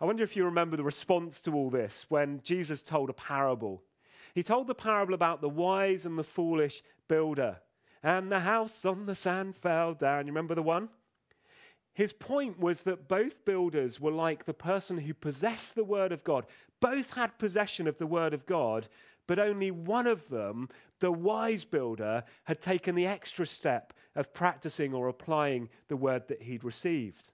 I 0.00 0.04
wonder 0.04 0.24
if 0.24 0.36
you 0.36 0.44
remember 0.44 0.76
the 0.76 0.82
response 0.82 1.40
to 1.42 1.54
all 1.54 1.70
this 1.70 2.06
when 2.08 2.40
Jesus 2.42 2.82
told 2.82 3.08
a 3.08 3.14
parable. 3.14 3.82
He 4.34 4.42
told 4.42 4.66
the 4.66 4.74
parable 4.74 5.14
about 5.14 5.40
the 5.40 5.48
wise 5.48 6.04
and 6.06 6.18
the 6.18 6.24
foolish 6.24 6.82
builder. 7.06 7.58
And 8.02 8.32
the 8.32 8.40
house 8.40 8.84
on 8.84 9.06
the 9.06 9.14
sand 9.14 9.54
fell 9.54 9.94
down. 9.94 10.26
You 10.26 10.32
remember 10.32 10.56
the 10.56 10.62
one? 10.62 10.88
His 11.94 12.12
point 12.12 12.58
was 12.58 12.82
that 12.82 13.08
both 13.08 13.44
builders 13.44 14.00
were 14.00 14.10
like 14.10 14.44
the 14.44 14.54
person 14.54 14.98
who 14.98 15.12
possessed 15.12 15.74
the 15.74 15.84
Word 15.84 16.10
of 16.12 16.24
God. 16.24 16.46
Both 16.80 17.14
had 17.14 17.38
possession 17.38 17.86
of 17.86 17.98
the 17.98 18.06
Word 18.06 18.32
of 18.32 18.46
God, 18.46 18.88
but 19.26 19.38
only 19.38 19.70
one 19.70 20.06
of 20.06 20.28
them, 20.28 20.68
the 21.00 21.12
wise 21.12 21.64
builder, 21.64 22.24
had 22.44 22.60
taken 22.60 22.94
the 22.94 23.06
extra 23.06 23.46
step 23.46 23.92
of 24.14 24.32
practicing 24.32 24.94
or 24.94 25.08
applying 25.08 25.68
the 25.88 25.96
Word 25.96 26.28
that 26.28 26.42
he'd 26.42 26.64
received. 26.64 27.32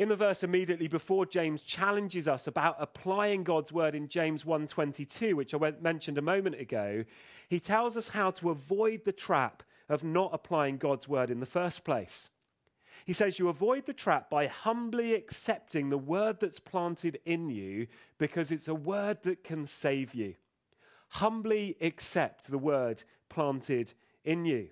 In 0.00 0.08
the 0.08 0.16
verse 0.16 0.42
immediately 0.42 0.88
before, 0.88 1.26
James 1.26 1.60
challenges 1.60 2.26
us 2.26 2.46
about 2.46 2.76
applying 2.78 3.44
God's 3.44 3.70
word 3.70 3.94
in 3.94 4.08
James 4.08 4.44
1:22, 4.46 5.36
which 5.36 5.52
I 5.52 5.72
mentioned 5.72 6.16
a 6.16 6.22
moment 6.22 6.58
ago. 6.58 7.04
He 7.50 7.60
tells 7.60 7.98
us 7.98 8.08
how 8.08 8.30
to 8.30 8.48
avoid 8.48 9.04
the 9.04 9.12
trap 9.12 9.62
of 9.90 10.02
not 10.02 10.30
applying 10.32 10.78
God's 10.78 11.06
word 11.06 11.28
in 11.28 11.40
the 11.40 11.44
first 11.44 11.84
place. 11.84 12.30
He 13.04 13.12
says 13.12 13.38
you 13.38 13.48
avoid 13.48 13.86
the 13.86 13.92
trap 13.92 14.30
by 14.30 14.46
humbly 14.46 15.14
accepting 15.14 15.90
the 15.90 15.98
word 15.98 16.40
that's 16.40 16.60
planted 16.60 17.20
in 17.24 17.50
you 17.50 17.86
because 18.18 18.50
it's 18.50 18.68
a 18.68 18.74
word 18.74 19.22
that 19.22 19.42
can 19.44 19.66
save 19.66 20.14
you. 20.14 20.34
Humbly 21.10 21.76
accept 21.80 22.50
the 22.50 22.58
word 22.58 23.02
planted 23.28 23.94
in 24.24 24.44
you. 24.44 24.68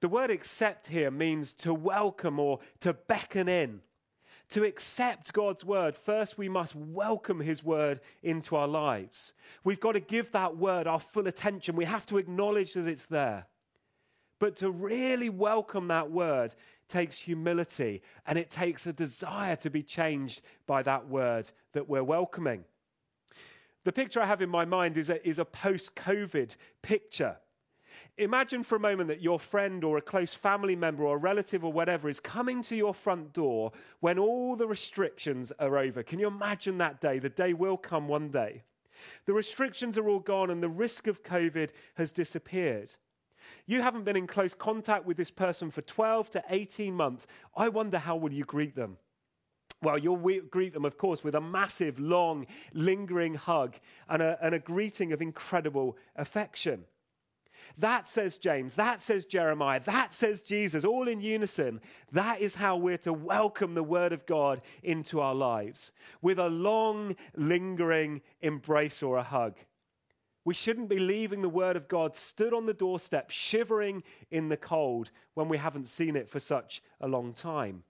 The 0.00 0.08
word 0.08 0.30
accept 0.30 0.88
here 0.88 1.10
means 1.10 1.52
to 1.54 1.72
welcome 1.72 2.38
or 2.38 2.60
to 2.80 2.92
beckon 2.92 3.48
in. 3.48 3.82
To 4.50 4.64
accept 4.64 5.32
God's 5.32 5.64
word, 5.64 5.96
first 5.96 6.36
we 6.36 6.48
must 6.48 6.74
welcome 6.74 7.40
his 7.40 7.64
word 7.64 8.00
into 8.22 8.56
our 8.56 8.68
lives. 8.68 9.32
We've 9.64 9.80
got 9.80 9.92
to 9.92 10.00
give 10.00 10.32
that 10.32 10.56
word 10.56 10.86
our 10.86 11.00
full 11.00 11.26
attention. 11.26 11.76
We 11.76 11.84
have 11.86 12.04
to 12.06 12.18
acknowledge 12.18 12.74
that 12.74 12.86
it's 12.86 13.06
there. 13.06 13.46
But 14.42 14.56
to 14.56 14.72
really 14.72 15.28
welcome 15.28 15.86
that 15.86 16.10
word 16.10 16.56
takes 16.88 17.16
humility 17.16 18.02
and 18.26 18.36
it 18.36 18.50
takes 18.50 18.88
a 18.88 18.92
desire 18.92 19.54
to 19.54 19.70
be 19.70 19.84
changed 19.84 20.42
by 20.66 20.82
that 20.82 21.06
word 21.06 21.48
that 21.74 21.88
we're 21.88 22.02
welcoming. 22.02 22.64
The 23.84 23.92
picture 23.92 24.20
I 24.20 24.26
have 24.26 24.42
in 24.42 24.50
my 24.50 24.64
mind 24.64 24.96
is 24.96 25.10
a, 25.10 25.24
is 25.24 25.38
a 25.38 25.44
post 25.44 25.94
COVID 25.94 26.56
picture. 26.82 27.36
Imagine 28.18 28.64
for 28.64 28.74
a 28.74 28.80
moment 28.80 29.06
that 29.10 29.22
your 29.22 29.38
friend 29.38 29.84
or 29.84 29.96
a 29.96 30.02
close 30.02 30.34
family 30.34 30.74
member 30.74 31.04
or 31.04 31.14
a 31.14 31.20
relative 31.20 31.64
or 31.64 31.72
whatever 31.72 32.08
is 32.08 32.18
coming 32.18 32.62
to 32.62 32.74
your 32.74 32.94
front 32.94 33.32
door 33.32 33.70
when 34.00 34.18
all 34.18 34.56
the 34.56 34.66
restrictions 34.66 35.52
are 35.60 35.78
over. 35.78 36.02
Can 36.02 36.18
you 36.18 36.26
imagine 36.26 36.78
that 36.78 37.00
day? 37.00 37.20
The 37.20 37.28
day 37.28 37.54
will 37.54 37.76
come 37.76 38.08
one 38.08 38.28
day. 38.28 38.64
The 39.24 39.34
restrictions 39.34 39.96
are 39.96 40.08
all 40.08 40.18
gone 40.18 40.50
and 40.50 40.60
the 40.60 40.68
risk 40.68 41.06
of 41.06 41.22
COVID 41.22 41.70
has 41.94 42.10
disappeared. 42.10 42.96
You 43.66 43.82
haven't 43.82 44.04
been 44.04 44.16
in 44.16 44.26
close 44.26 44.54
contact 44.54 45.06
with 45.06 45.16
this 45.16 45.30
person 45.30 45.70
for 45.70 45.82
12 45.82 46.30
to 46.30 46.44
18 46.50 46.94
months. 46.94 47.26
I 47.56 47.68
wonder 47.68 47.98
how 47.98 48.16
will 48.16 48.32
you 48.32 48.44
greet 48.44 48.74
them? 48.74 48.98
Well, 49.82 49.98
you'll 49.98 50.40
greet 50.50 50.74
them, 50.74 50.84
of 50.84 50.96
course, 50.96 51.24
with 51.24 51.34
a 51.34 51.40
massive, 51.40 51.98
long, 51.98 52.46
lingering 52.72 53.34
hug 53.34 53.76
and 54.08 54.22
a, 54.22 54.38
and 54.40 54.54
a 54.54 54.60
greeting 54.60 55.12
of 55.12 55.20
incredible 55.20 55.96
affection. 56.14 56.84
That 57.78 58.06
says 58.06 58.38
James, 58.38 58.74
that 58.74 59.00
says 59.00 59.24
Jeremiah, 59.24 59.80
that 59.84 60.12
says 60.12 60.42
Jesus, 60.42 60.84
all 60.84 61.08
in 61.08 61.20
unison. 61.20 61.80
That 62.12 62.40
is 62.40 62.54
how 62.54 62.76
we're 62.76 62.98
to 62.98 63.12
welcome 63.12 63.74
the 63.74 63.82
Word 63.82 64.12
of 64.12 64.26
God 64.26 64.60
into 64.82 65.20
our 65.20 65.34
lives 65.34 65.92
with 66.20 66.38
a 66.38 66.48
long, 66.48 67.16
lingering 67.36 68.20
embrace 68.40 69.02
or 69.02 69.16
a 69.16 69.22
hug. 69.22 69.56
We 70.44 70.54
shouldn't 70.54 70.88
be 70.88 70.98
leaving 70.98 71.42
the 71.42 71.48
Word 71.48 71.76
of 71.76 71.88
God 71.88 72.16
stood 72.16 72.52
on 72.52 72.66
the 72.66 72.74
doorstep, 72.74 73.30
shivering 73.30 74.02
in 74.30 74.48
the 74.48 74.56
cold 74.56 75.10
when 75.34 75.48
we 75.48 75.58
haven't 75.58 75.88
seen 75.88 76.16
it 76.16 76.28
for 76.28 76.40
such 76.40 76.82
a 77.00 77.06
long 77.06 77.32
time. 77.32 77.84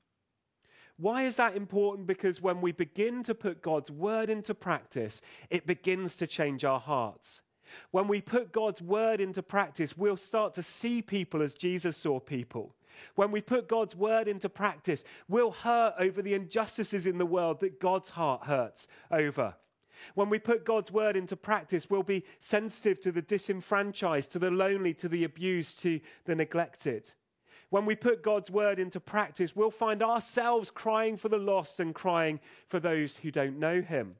Why 0.98 1.22
is 1.22 1.36
that 1.36 1.56
important? 1.56 2.06
Because 2.06 2.42
when 2.42 2.60
we 2.60 2.72
begin 2.72 3.22
to 3.24 3.34
put 3.34 3.62
God's 3.62 3.90
Word 3.90 4.28
into 4.28 4.54
practice, 4.54 5.22
it 5.50 5.66
begins 5.66 6.16
to 6.16 6.26
change 6.26 6.64
our 6.64 6.80
hearts. 6.80 7.42
When 7.90 8.08
we 8.08 8.20
put 8.20 8.52
God's 8.52 8.82
word 8.82 9.20
into 9.20 9.42
practice, 9.42 9.96
we'll 9.96 10.16
start 10.16 10.54
to 10.54 10.62
see 10.62 11.02
people 11.02 11.42
as 11.42 11.54
Jesus 11.54 11.96
saw 11.96 12.20
people. 12.20 12.74
When 13.14 13.30
we 13.30 13.40
put 13.40 13.68
God's 13.68 13.96
word 13.96 14.28
into 14.28 14.48
practice, 14.48 15.04
we'll 15.28 15.50
hurt 15.50 15.94
over 15.98 16.20
the 16.20 16.34
injustices 16.34 17.06
in 17.06 17.18
the 17.18 17.26
world 17.26 17.60
that 17.60 17.80
God's 17.80 18.10
heart 18.10 18.44
hurts 18.44 18.88
over. 19.10 19.54
When 20.14 20.28
we 20.28 20.38
put 20.38 20.64
God's 20.64 20.90
word 20.90 21.16
into 21.16 21.36
practice, 21.36 21.88
we'll 21.88 22.02
be 22.02 22.24
sensitive 22.40 23.00
to 23.00 23.12
the 23.12 23.22
disenfranchised, 23.22 24.30
to 24.32 24.38
the 24.38 24.50
lonely, 24.50 24.94
to 24.94 25.08
the 25.08 25.24
abused, 25.24 25.80
to 25.80 26.00
the 26.24 26.34
neglected. 26.34 27.12
When 27.70 27.86
we 27.86 27.96
put 27.96 28.22
God's 28.22 28.50
word 28.50 28.78
into 28.78 29.00
practice, 29.00 29.56
we'll 29.56 29.70
find 29.70 30.02
ourselves 30.02 30.70
crying 30.70 31.16
for 31.16 31.28
the 31.28 31.38
lost 31.38 31.80
and 31.80 31.94
crying 31.94 32.40
for 32.68 32.78
those 32.80 33.16
who 33.18 33.30
don't 33.30 33.58
know 33.58 33.80
Him 33.80 34.16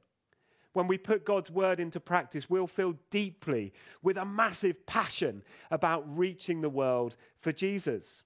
when 0.73 0.87
we 0.87 0.97
put 0.97 1.23
God's 1.23 1.49
word 1.51 1.79
into 1.79 1.99
practice, 1.99 2.49
we'll 2.49 2.67
feel 2.67 2.95
deeply 3.09 3.71
with 4.01 4.17
a 4.17 4.25
massive 4.25 4.85
passion 4.85 5.43
about 5.71 6.03
reaching 6.17 6.61
the 6.61 6.69
world 6.69 7.15
for 7.39 7.51
Jesus. 7.51 8.23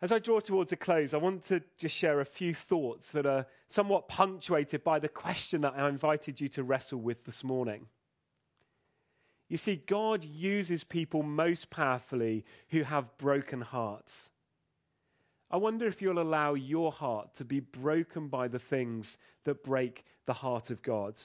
As 0.00 0.12
I 0.12 0.20
draw 0.20 0.38
towards 0.38 0.70
a 0.70 0.76
close, 0.76 1.12
I 1.12 1.16
want 1.16 1.42
to 1.44 1.60
just 1.76 1.96
share 1.96 2.20
a 2.20 2.24
few 2.24 2.54
thoughts 2.54 3.10
that 3.12 3.26
are 3.26 3.46
somewhat 3.68 4.08
punctuated 4.08 4.84
by 4.84 5.00
the 5.00 5.08
question 5.08 5.62
that 5.62 5.74
I 5.76 5.88
invited 5.88 6.40
you 6.40 6.48
to 6.50 6.62
wrestle 6.62 7.00
with 7.00 7.24
this 7.24 7.42
morning. 7.42 7.86
You 9.48 9.56
see, 9.56 9.82
God 9.86 10.24
uses 10.24 10.84
people 10.84 11.22
most 11.22 11.70
powerfully 11.70 12.44
who 12.68 12.82
have 12.82 13.16
broken 13.18 13.62
hearts. 13.62 14.30
I 15.50 15.56
wonder 15.56 15.86
if 15.86 16.00
you'll 16.00 16.20
allow 16.20 16.54
your 16.54 16.92
heart 16.92 17.34
to 17.36 17.44
be 17.44 17.58
broken 17.58 18.28
by 18.28 18.48
the 18.48 18.58
things 18.58 19.18
that 19.44 19.64
break 19.64 20.04
the 20.26 20.34
heart 20.34 20.70
of 20.70 20.82
God. 20.82 21.18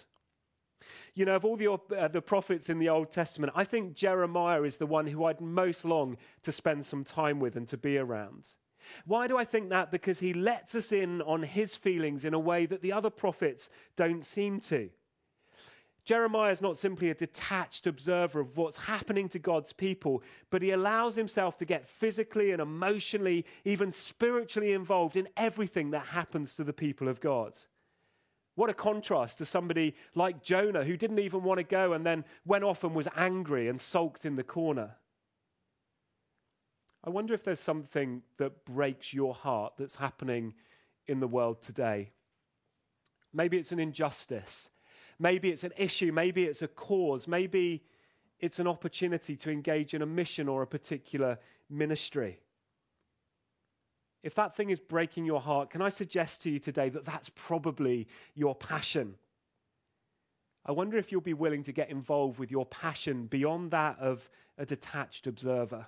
You 1.13 1.25
know, 1.25 1.36
of 1.36 1.45
all 1.45 1.57
the, 1.57 1.67
uh, 1.73 2.07
the 2.07 2.21
prophets 2.21 2.69
in 2.69 2.79
the 2.79 2.89
Old 2.89 3.12
Testament, 3.12 3.53
I 3.55 3.65
think 3.65 3.93
Jeremiah 3.93 4.63
is 4.63 4.77
the 4.77 4.86
one 4.86 5.05
who 5.05 5.25
I'd 5.25 5.41
most 5.41 5.86
long 5.86 6.17
to 6.41 6.51
spend 6.51 6.86
some 6.86 7.03
time 7.03 7.39
with 7.39 7.55
and 7.55 7.67
to 7.67 7.77
be 7.77 7.97
around. 7.97 8.55
Why 9.06 9.28
do 9.28 9.38
I 9.38 9.46
think 9.46 9.69
that? 9.69 9.91
Because 9.91 10.19
he 10.19 10.34
lets 10.34 10.76
us 10.76 10.91
in 10.91 11.22
on 11.22 11.43
his 11.43 11.76
feelings 11.76 12.26
in 12.26 12.34
a 12.34 12.39
way 12.39 12.65
that 12.65 12.82
the 12.82 12.91
other 12.91 13.10
prophets 13.10 13.69
don't 13.96 14.24
seem 14.24 14.60
to. 14.62 14.89
Jeremiah 16.06 16.52
is 16.52 16.62
not 16.62 16.76
simply 16.76 17.10
a 17.10 17.15
detached 17.15 17.88
observer 17.88 18.41
of 18.41 18.58
what's 18.58 18.78
happening 18.78 19.30
to 19.30 19.39
God's 19.39 19.72
people, 19.72 20.22
but 20.50 20.62
he 20.62 20.72
allows 20.72 21.15
himself 21.15 21.56
to 21.58 21.65
get 21.65 21.88
physically 21.88 22.52
and 22.52 22.62
emotionally, 22.62 23.46
even 23.63 23.91
spiritually 23.91 24.74
involved 24.74 25.15
in 25.15 25.30
everything 25.38 25.91
that 25.91 26.08
happens 26.08 26.56
to 26.56 26.65
the 26.65 26.74
people 26.74 27.08
of 27.08 27.22
God. 27.22 27.58
What 28.56 28.69
a 28.69 28.74
contrast 28.74 29.38
to 29.38 29.46
somebody 29.46 29.96
like 30.13 30.43
Jonah, 30.43 30.84
who 30.84 30.98
didn't 30.98 31.19
even 31.19 31.41
want 31.41 31.60
to 31.60 31.63
go 31.63 31.93
and 31.93 32.06
then 32.06 32.26
went 32.46 32.65
off 32.65 32.84
and 32.84 32.93
was 32.93 33.08
angry 33.15 33.69
and 33.69 33.80
sulked 33.80 34.26
in 34.26 34.36
the 34.36 34.43
corner. 34.43 34.98
I 37.03 37.09
wonder 37.09 37.33
if 37.33 37.43
there's 37.43 37.59
something 37.59 38.21
that 38.37 38.63
breaks 38.65 39.13
your 39.13 39.33
heart 39.33 39.73
that's 39.77 39.97
happening 39.97 40.53
in 41.07 41.19
the 41.19 41.27
world 41.27 41.61
today. 41.61 42.11
Maybe 43.33 43.57
it's 43.57 43.71
an 43.71 43.79
injustice. 43.79 44.69
Maybe 45.19 45.49
it's 45.49 45.63
an 45.63 45.73
issue. 45.75 46.11
Maybe 46.13 46.45
it's 46.45 46.61
a 46.61 46.67
cause. 46.67 47.27
Maybe 47.27 47.83
it's 48.39 48.59
an 48.59 48.67
opportunity 48.67 49.35
to 49.35 49.51
engage 49.51 49.93
in 49.93 50.01
a 50.01 50.05
mission 50.05 50.47
or 50.47 50.61
a 50.61 50.67
particular 50.67 51.39
ministry. 51.69 52.39
If 54.21 54.35
that 54.35 54.55
thing 54.55 54.69
is 54.69 54.79
breaking 54.79 55.25
your 55.25 55.41
heart, 55.41 55.69
can 55.69 55.81
I 55.81 55.89
suggest 55.89 56.41
to 56.43 56.49
you 56.49 56.59
today 56.59 56.87
that 56.89 57.03
that's 57.03 57.29
probably 57.35 58.07
your 58.33 58.55
passion? 58.55 59.15
I 60.65 60.71
wonder 60.71 60.97
if 60.97 61.11
you'll 61.11 61.19
be 61.19 61.33
willing 61.33 61.63
to 61.63 61.73
get 61.73 61.89
involved 61.89 62.39
with 62.39 62.49
your 62.49 62.65
passion 62.65 63.25
beyond 63.25 63.71
that 63.71 63.99
of 63.99 64.29
a 64.57 64.65
detached 64.65 65.27
observer. 65.27 65.87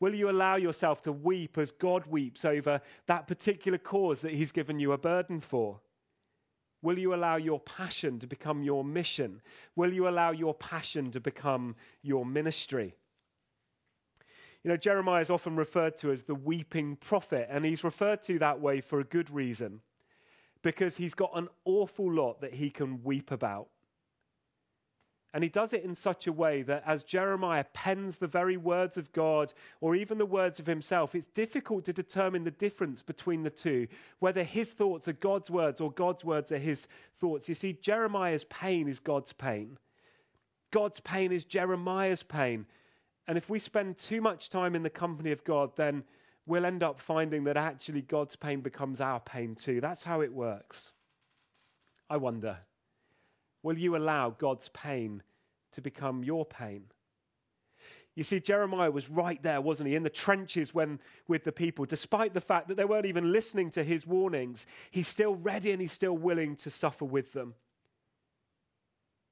Will 0.00 0.14
you 0.14 0.30
allow 0.30 0.56
yourself 0.56 1.02
to 1.02 1.12
weep 1.12 1.58
as 1.58 1.70
God 1.70 2.06
weeps 2.06 2.44
over 2.44 2.80
that 3.06 3.26
particular 3.26 3.78
cause 3.78 4.20
that 4.20 4.32
He's 4.34 4.52
given 4.52 4.78
you 4.78 4.92
a 4.92 4.98
burden 4.98 5.40
for? 5.40 5.80
Will 6.82 6.98
you 6.98 7.14
allow 7.14 7.36
your 7.36 7.60
passion 7.60 8.18
to 8.18 8.26
become 8.26 8.62
your 8.62 8.84
mission? 8.84 9.40
Will 9.74 9.92
you 9.92 10.06
allow 10.06 10.32
your 10.32 10.52
passion 10.52 11.10
to 11.12 11.20
become 11.20 11.76
your 12.02 12.26
ministry? 12.26 12.94
You 14.62 14.70
know, 14.70 14.76
Jeremiah 14.76 15.20
is 15.20 15.30
often 15.30 15.56
referred 15.56 15.96
to 15.98 16.10
as 16.10 16.24
the 16.24 16.34
weeping 16.34 16.96
prophet, 16.96 17.48
and 17.50 17.64
he's 17.64 17.84
referred 17.84 18.22
to 18.24 18.38
that 18.38 18.60
way 18.60 18.80
for 18.80 18.98
a 18.98 19.04
good 19.04 19.30
reason 19.30 19.80
because 20.62 20.96
he's 20.96 21.14
got 21.14 21.30
an 21.34 21.48
awful 21.64 22.10
lot 22.10 22.40
that 22.40 22.54
he 22.54 22.70
can 22.70 23.02
weep 23.02 23.30
about. 23.30 23.68
And 25.34 25.42
he 25.42 25.50
does 25.50 25.72
it 25.72 25.82
in 25.82 25.96
such 25.96 26.28
a 26.28 26.32
way 26.32 26.62
that 26.62 26.84
as 26.86 27.02
Jeremiah 27.02 27.64
pens 27.72 28.18
the 28.18 28.28
very 28.28 28.56
words 28.56 28.96
of 28.96 29.12
God 29.12 29.52
or 29.80 29.96
even 29.96 30.16
the 30.16 30.24
words 30.24 30.60
of 30.60 30.66
himself, 30.66 31.12
it's 31.12 31.26
difficult 31.26 31.84
to 31.86 31.92
determine 31.92 32.44
the 32.44 32.52
difference 32.52 33.02
between 33.02 33.42
the 33.42 33.50
two, 33.50 33.88
whether 34.20 34.44
his 34.44 34.72
thoughts 34.72 35.08
are 35.08 35.12
God's 35.12 35.50
words 35.50 35.80
or 35.80 35.90
God's 35.90 36.24
words 36.24 36.52
are 36.52 36.58
his 36.58 36.86
thoughts. 37.16 37.48
You 37.48 37.56
see, 37.56 37.72
Jeremiah's 37.72 38.44
pain 38.44 38.86
is 38.86 39.00
God's 39.00 39.32
pain, 39.32 39.76
God's 40.70 41.00
pain 41.00 41.32
is 41.32 41.42
Jeremiah's 41.42 42.22
pain. 42.22 42.66
And 43.26 43.36
if 43.36 43.50
we 43.50 43.58
spend 43.58 43.98
too 43.98 44.20
much 44.20 44.50
time 44.50 44.76
in 44.76 44.84
the 44.84 44.90
company 44.90 45.32
of 45.32 45.42
God, 45.42 45.72
then 45.74 46.04
we'll 46.46 46.66
end 46.66 46.84
up 46.84 47.00
finding 47.00 47.42
that 47.44 47.56
actually 47.56 48.02
God's 48.02 48.36
pain 48.36 48.60
becomes 48.60 49.00
our 49.00 49.18
pain 49.18 49.56
too. 49.56 49.80
That's 49.80 50.04
how 50.04 50.20
it 50.20 50.32
works. 50.32 50.92
I 52.08 52.18
wonder. 52.18 52.58
Will 53.64 53.78
you 53.78 53.96
allow 53.96 54.28
God's 54.28 54.68
pain 54.68 55.22
to 55.72 55.80
become 55.80 56.22
your 56.22 56.44
pain? 56.44 56.84
You 58.14 58.22
see, 58.22 58.38
Jeremiah 58.38 58.90
was 58.90 59.10
right 59.10 59.42
there, 59.42 59.60
wasn't 59.60 59.88
he? 59.88 59.96
In 59.96 60.04
the 60.04 60.10
trenches 60.10 60.74
when, 60.74 61.00
with 61.26 61.44
the 61.44 61.50
people. 61.50 61.86
Despite 61.86 62.34
the 62.34 62.42
fact 62.42 62.68
that 62.68 62.76
they 62.76 62.84
weren't 62.84 63.06
even 63.06 63.32
listening 63.32 63.70
to 63.70 63.82
his 63.82 64.06
warnings, 64.06 64.66
he's 64.90 65.08
still 65.08 65.34
ready 65.34 65.72
and 65.72 65.80
he's 65.80 65.92
still 65.92 66.16
willing 66.16 66.56
to 66.56 66.70
suffer 66.70 67.06
with 67.06 67.32
them. 67.32 67.54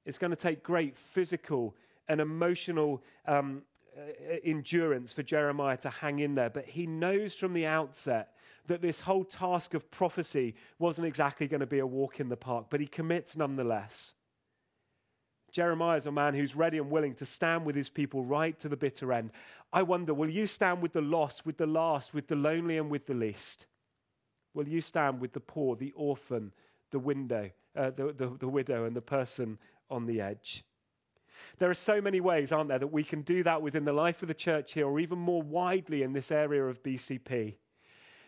It's 0.03 0.17
going 0.17 0.31
to 0.31 0.35
take 0.35 0.63
great 0.63 0.97
physical 0.97 1.75
and 2.09 2.19
emotional 2.19 3.03
um, 3.27 3.61
uh, 3.95 4.35
endurance 4.43 5.13
for 5.13 5.21
Jeremiah 5.21 5.77
to 5.77 5.91
hang 5.91 6.19
in 6.19 6.33
there. 6.33 6.49
But 6.49 6.65
he 6.65 6.87
knows 6.87 7.35
from 7.35 7.53
the 7.53 7.67
outset 7.67 8.33
that 8.65 8.81
this 8.81 9.01
whole 9.01 9.23
task 9.23 9.75
of 9.75 9.91
prophecy 9.91 10.55
wasn't 10.79 11.05
exactly 11.05 11.47
going 11.47 11.59
to 11.59 11.67
be 11.67 11.79
a 11.79 11.87
walk 11.87 12.19
in 12.19 12.29
the 12.29 12.35
park, 12.35 12.65
but 12.71 12.79
he 12.79 12.87
commits 12.87 13.37
nonetheless. 13.37 14.15
Jeremiah 15.53 15.97
is 15.97 16.07
a 16.07 16.11
man 16.11 16.33
who's 16.33 16.55
ready 16.55 16.79
and 16.79 16.89
willing 16.89 17.13
to 17.15 17.25
stand 17.25 17.63
with 17.63 17.75
his 17.75 17.87
people 17.87 18.25
right 18.25 18.57
to 18.59 18.67
the 18.67 18.75
bitter 18.75 19.13
end. 19.13 19.29
I 19.71 19.83
wonder, 19.83 20.11
will 20.11 20.29
you 20.29 20.47
stand 20.47 20.81
with 20.81 20.93
the 20.93 21.01
lost, 21.01 21.45
with 21.45 21.57
the 21.57 21.67
last, 21.67 22.11
with 22.11 22.27
the 22.27 22.35
lonely, 22.35 22.79
and 22.79 22.89
with 22.89 23.05
the 23.05 23.13
least? 23.13 23.67
Will 24.55 24.67
you 24.67 24.81
stand 24.81 25.21
with 25.21 25.33
the 25.33 25.39
poor, 25.39 25.75
the 25.75 25.91
orphan, 25.95 26.53
the 26.89 26.97
window, 26.97 27.51
uh, 27.75 27.91
the, 27.91 28.13
the, 28.13 28.35
the 28.39 28.47
widow, 28.47 28.85
and 28.85 28.95
the 28.95 29.01
person 29.01 29.59
on 29.91 30.07
the 30.07 30.21
edge? 30.21 30.63
There 31.59 31.69
are 31.69 31.75
so 31.75 32.01
many 32.01 32.19
ways, 32.19 32.51
aren't 32.51 32.69
there, 32.69 32.79
that 32.79 32.91
we 32.91 33.03
can 33.03 33.21
do 33.21 33.43
that 33.43 33.61
within 33.61 33.85
the 33.85 33.93
life 33.93 34.23
of 34.23 34.29
the 34.29 34.33
church 34.33 34.73
here, 34.73 34.87
or 34.87 34.99
even 34.99 35.19
more 35.19 35.43
widely 35.43 36.01
in 36.01 36.13
this 36.13 36.31
area 36.31 36.65
of 36.65 36.81
BCP. 36.81 37.57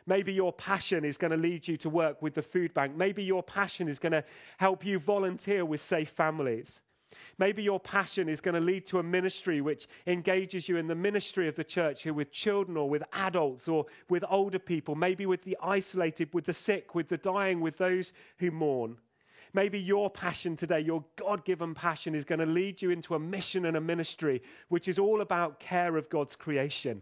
Maybe 0.05 0.31
your 0.31 0.53
passion 0.53 1.03
is 1.03 1.17
going 1.17 1.31
to 1.31 1.37
lead 1.37 1.67
you 1.67 1.77
to 1.77 1.89
work 1.89 2.21
with 2.21 2.35
the 2.35 2.43
food 2.43 2.75
bank. 2.75 2.95
Maybe 2.95 3.23
your 3.23 3.41
passion 3.41 3.87
is 3.87 3.97
going 3.97 4.11
to 4.11 4.23
help 4.59 4.85
you 4.85 4.99
volunteer 4.99 5.65
with 5.65 5.81
safe 5.81 6.09
families. 6.09 6.81
Maybe 7.37 7.63
your 7.63 7.79
passion 7.79 8.29
is 8.29 8.41
going 8.41 8.55
to 8.55 8.61
lead 8.61 8.85
to 8.87 8.99
a 8.99 9.03
ministry 9.03 9.61
which 9.61 9.87
engages 10.07 10.69
you 10.69 10.77
in 10.77 10.87
the 10.87 10.95
ministry 10.95 11.47
of 11.47 11.55
the 11.55 11.63
church 11.63 12.03
here 12.03 12.13
with 12.13 12.31
children 12.31 12.77
or 12.77 12.89
with 12.89 13.03
adults 13.13 13.67
or 13.67 13.85
with 14.09 14.23
older 14.29 14.59
people, 14.59 14.95
maybe 14.95 15.25
with 15.25 15.43
the 15.43 15.57
isolated, 15.61 16.33
with 16.33 16.45
the 16.45 16.53
sick, 16.53 16.95
with 16.95 17.09
the 17.09 17.17
dying, 17.17 17.61
with 17.61 17.77
those 17.77 18.13
who 18.37 18.51
mourn. 18.51 18.97
Maybe 19.53 19.79
your 19.79 20.09
passion 20.09 20.57
today, 20.57 20.81
your 20.81 21.05
God 21.15 21.45
given 21.45 21.73
passion, 21.73 22.13
is 22.13 22.25
going 22.25 22.39
to 22.39 22.45
lead 22.45 22.81
you 22.81 22.89
into 22.89 23.15
a 23.15 23.19
mission 23.19 23.65
and 23.65 23.77
a 23.77 23.81
ministry 23.81 24.41
which 24.67 24.87
is 24.87 24.99
all 24.99 25.21
about 25.21 25.61
care 25.61 25.95
of 25.95 26.09
God's 26.09 26.35
creation. 26.35 27.01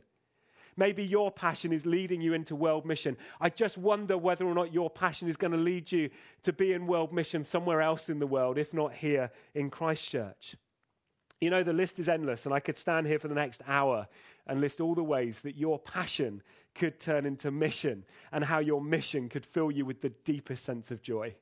Maybe 0.76 1.04
your 1.04 1.32
passion 1.32 1.72
is 1.72 1.86
leading 1.86 2.22
you 2.22 2.34
into 2.34 2.56
world 2.56 2.86
mission. 2.86 3.18
I 3.40 3.50
just 3.50 3.78
wonder 3.78 4.18
whether 4.18 4.46
or 4.46 4.54
not 4.54 4.74
your 4.74 4.90
passion 4.90 5.28
is 5.28 5.38
going 5.38 5.52
to 5.52 5.58
lead 5.58 5.92
you 5.92 6.10
to 6.44 6.54
be 6.54 6.74
in 6.74 6.88
world 6.88 7.14
mission 7.14 7.44
somewhere 7.44 7.82
else 7.82 8.10
in 8.10 8.20
the 8.20 8.28
world, 8.28 8.58
if 8.58 8.74
not 8.74 8.94
here 8.94 9.32
in 9.54 9.70
Christchurch. 9.70 10.56
You 11.42 11.50
know, 11.50 11.64
the 11.64 11.74
list 11.74 12.00
is 12.00 12.08
endless, 12.08 12.46
and 12.46 12.56
I 12.56 12.60
could 12.60 12.78
stand 12.78 13.06
here 13.06 13.20
for 13.20 13.28
the 13.28 13.36
next 13.36 13.62
hour 13.68 14.08
and 14.48 14.62
list 14.62 14.82
all 14.82 14.96
the 14.96 15.04
ways 15.04 15.42
that 15.42 15.58
your 15.58 15.78
passion 15.78 16.42
could 16.74 17.00
turn 17.00 17.26
into 17.26 17.52
mission 17.52 18.06
and 18.32 18.46
how 18.46 18.60
your 18.60 18.82
mission 18.82 19.30
could 19.30 19.46
fill 19.46 19.70
you 19.70 19.86
with 19.86 20.02
the 20.02 20.10
deepest 20.10 20.64
sense 20.64 20.90
of 20.90 21.02
joy. 21.02 21.36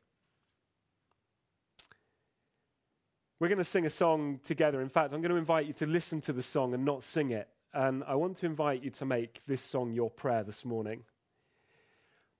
We're 3.40 3.48
going 3.48 3.58
to 3.58 3.64
sing 3.64 3.86
a 3.86 3.90
song 3.90 4.40
together. 4.44 4.82
In 4.82 4.90
fact, 4.90 5.14
I'm 5.14 5.22
going 5.22 5.32
to 5.32 5.38
invite 5.38 5.66
you 5.66 5.74
to 5.74 5.88
listen 5.88 6.22
to 6.22 6.34
the 6.34 6.44
song 6.44 6.74
and 6.74 6.86
not 6.86 7.02
sing 7.02 7.32
it 7.32 7.48
and 7.74 8.04
I 8.06 8.16
want 8.16 8.38
to 8.38 8.46
invite 8.46 8.84
you 8.84 8.90
to 8.92 9.06
make 9.06 9.42
this 9.46 9.62
song 9.62 9.94
your 9.94 10.10
prayer 10.10 10.44
this 10.44 10.66
morning. 10.66 11.04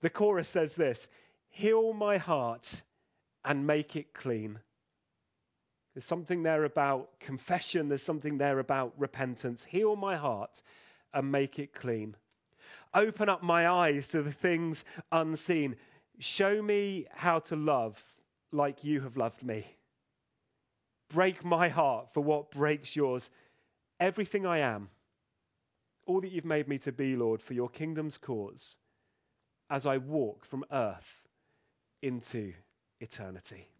The 0.00 0.10
chorus 0.10 0.48
says 0.48 0.76
this 0.76 1.08
Heal 1.48 1.92
my 1.92 2.18
heart 2.18 2.82
and 3.44 3.66
make 3.66 3.96
it 3.96 4.14
clean. 4.14 4.60
There's 5.94 6.04
something 6.04 6.42
there 6.42 6.64
about 6.64 7.20
confession, 7.20 7.88
there's 7.88 8.02
something 8.02 8.38
there 8.38 8.58
about 8.58 8.94
repentance. 8.96 9.64
Heal 9.64 9.96
my 9.96 10.16
heart 10.16 10.62
and 11.12 11.30
make 11.30 11.58
it 11.58 11.74
clean. 11.74 12.16
Open 12.94 13.28
up 13.28 13.42
my 13.42 13.68
eyes 13.68 14.08
to 14.08 14.22
the 14.22 14.32
things 14.32 14.84
unseen. 15.10 15.76
Show 16.18 16.62
me 16.62 17.06
how 17.12 17.38
to 17.40 17.56
love 17.56 18.02
like 18.50 18.84
you 18.84 19.00
have 19.00 19.16
loved 19.16 19.42
me. 19.42 19.76
Break 21.08 21.44
my 21.44 21.68
heart 21.68 22.12
for 22.12 22.22
what 22.22 22.50
breaks 22.50 22.96
yours. 22.96 23.28
Everything 24.00 24.46
I 24.46 24.58
am 24.58 24.88
all 26.06 26.20
that 26.20 26.32
you've 26.32 26.44
made 26.44 26.68
me 26.68 26.78
to 26.78 26.92
be, 26.92 27.16
Lord, 27.16 27.42
for 27.42 27.54
your 27.54 27.68
kingdom's 27.68 28.18
cause 28.18 28.78
as 29.70 29.86
I 29.86 29.96
walk 29.96 30.44
from 30.44 30.64
earth 30.70 31.22
into 32.02 32.52
eternity. 33.00 33.71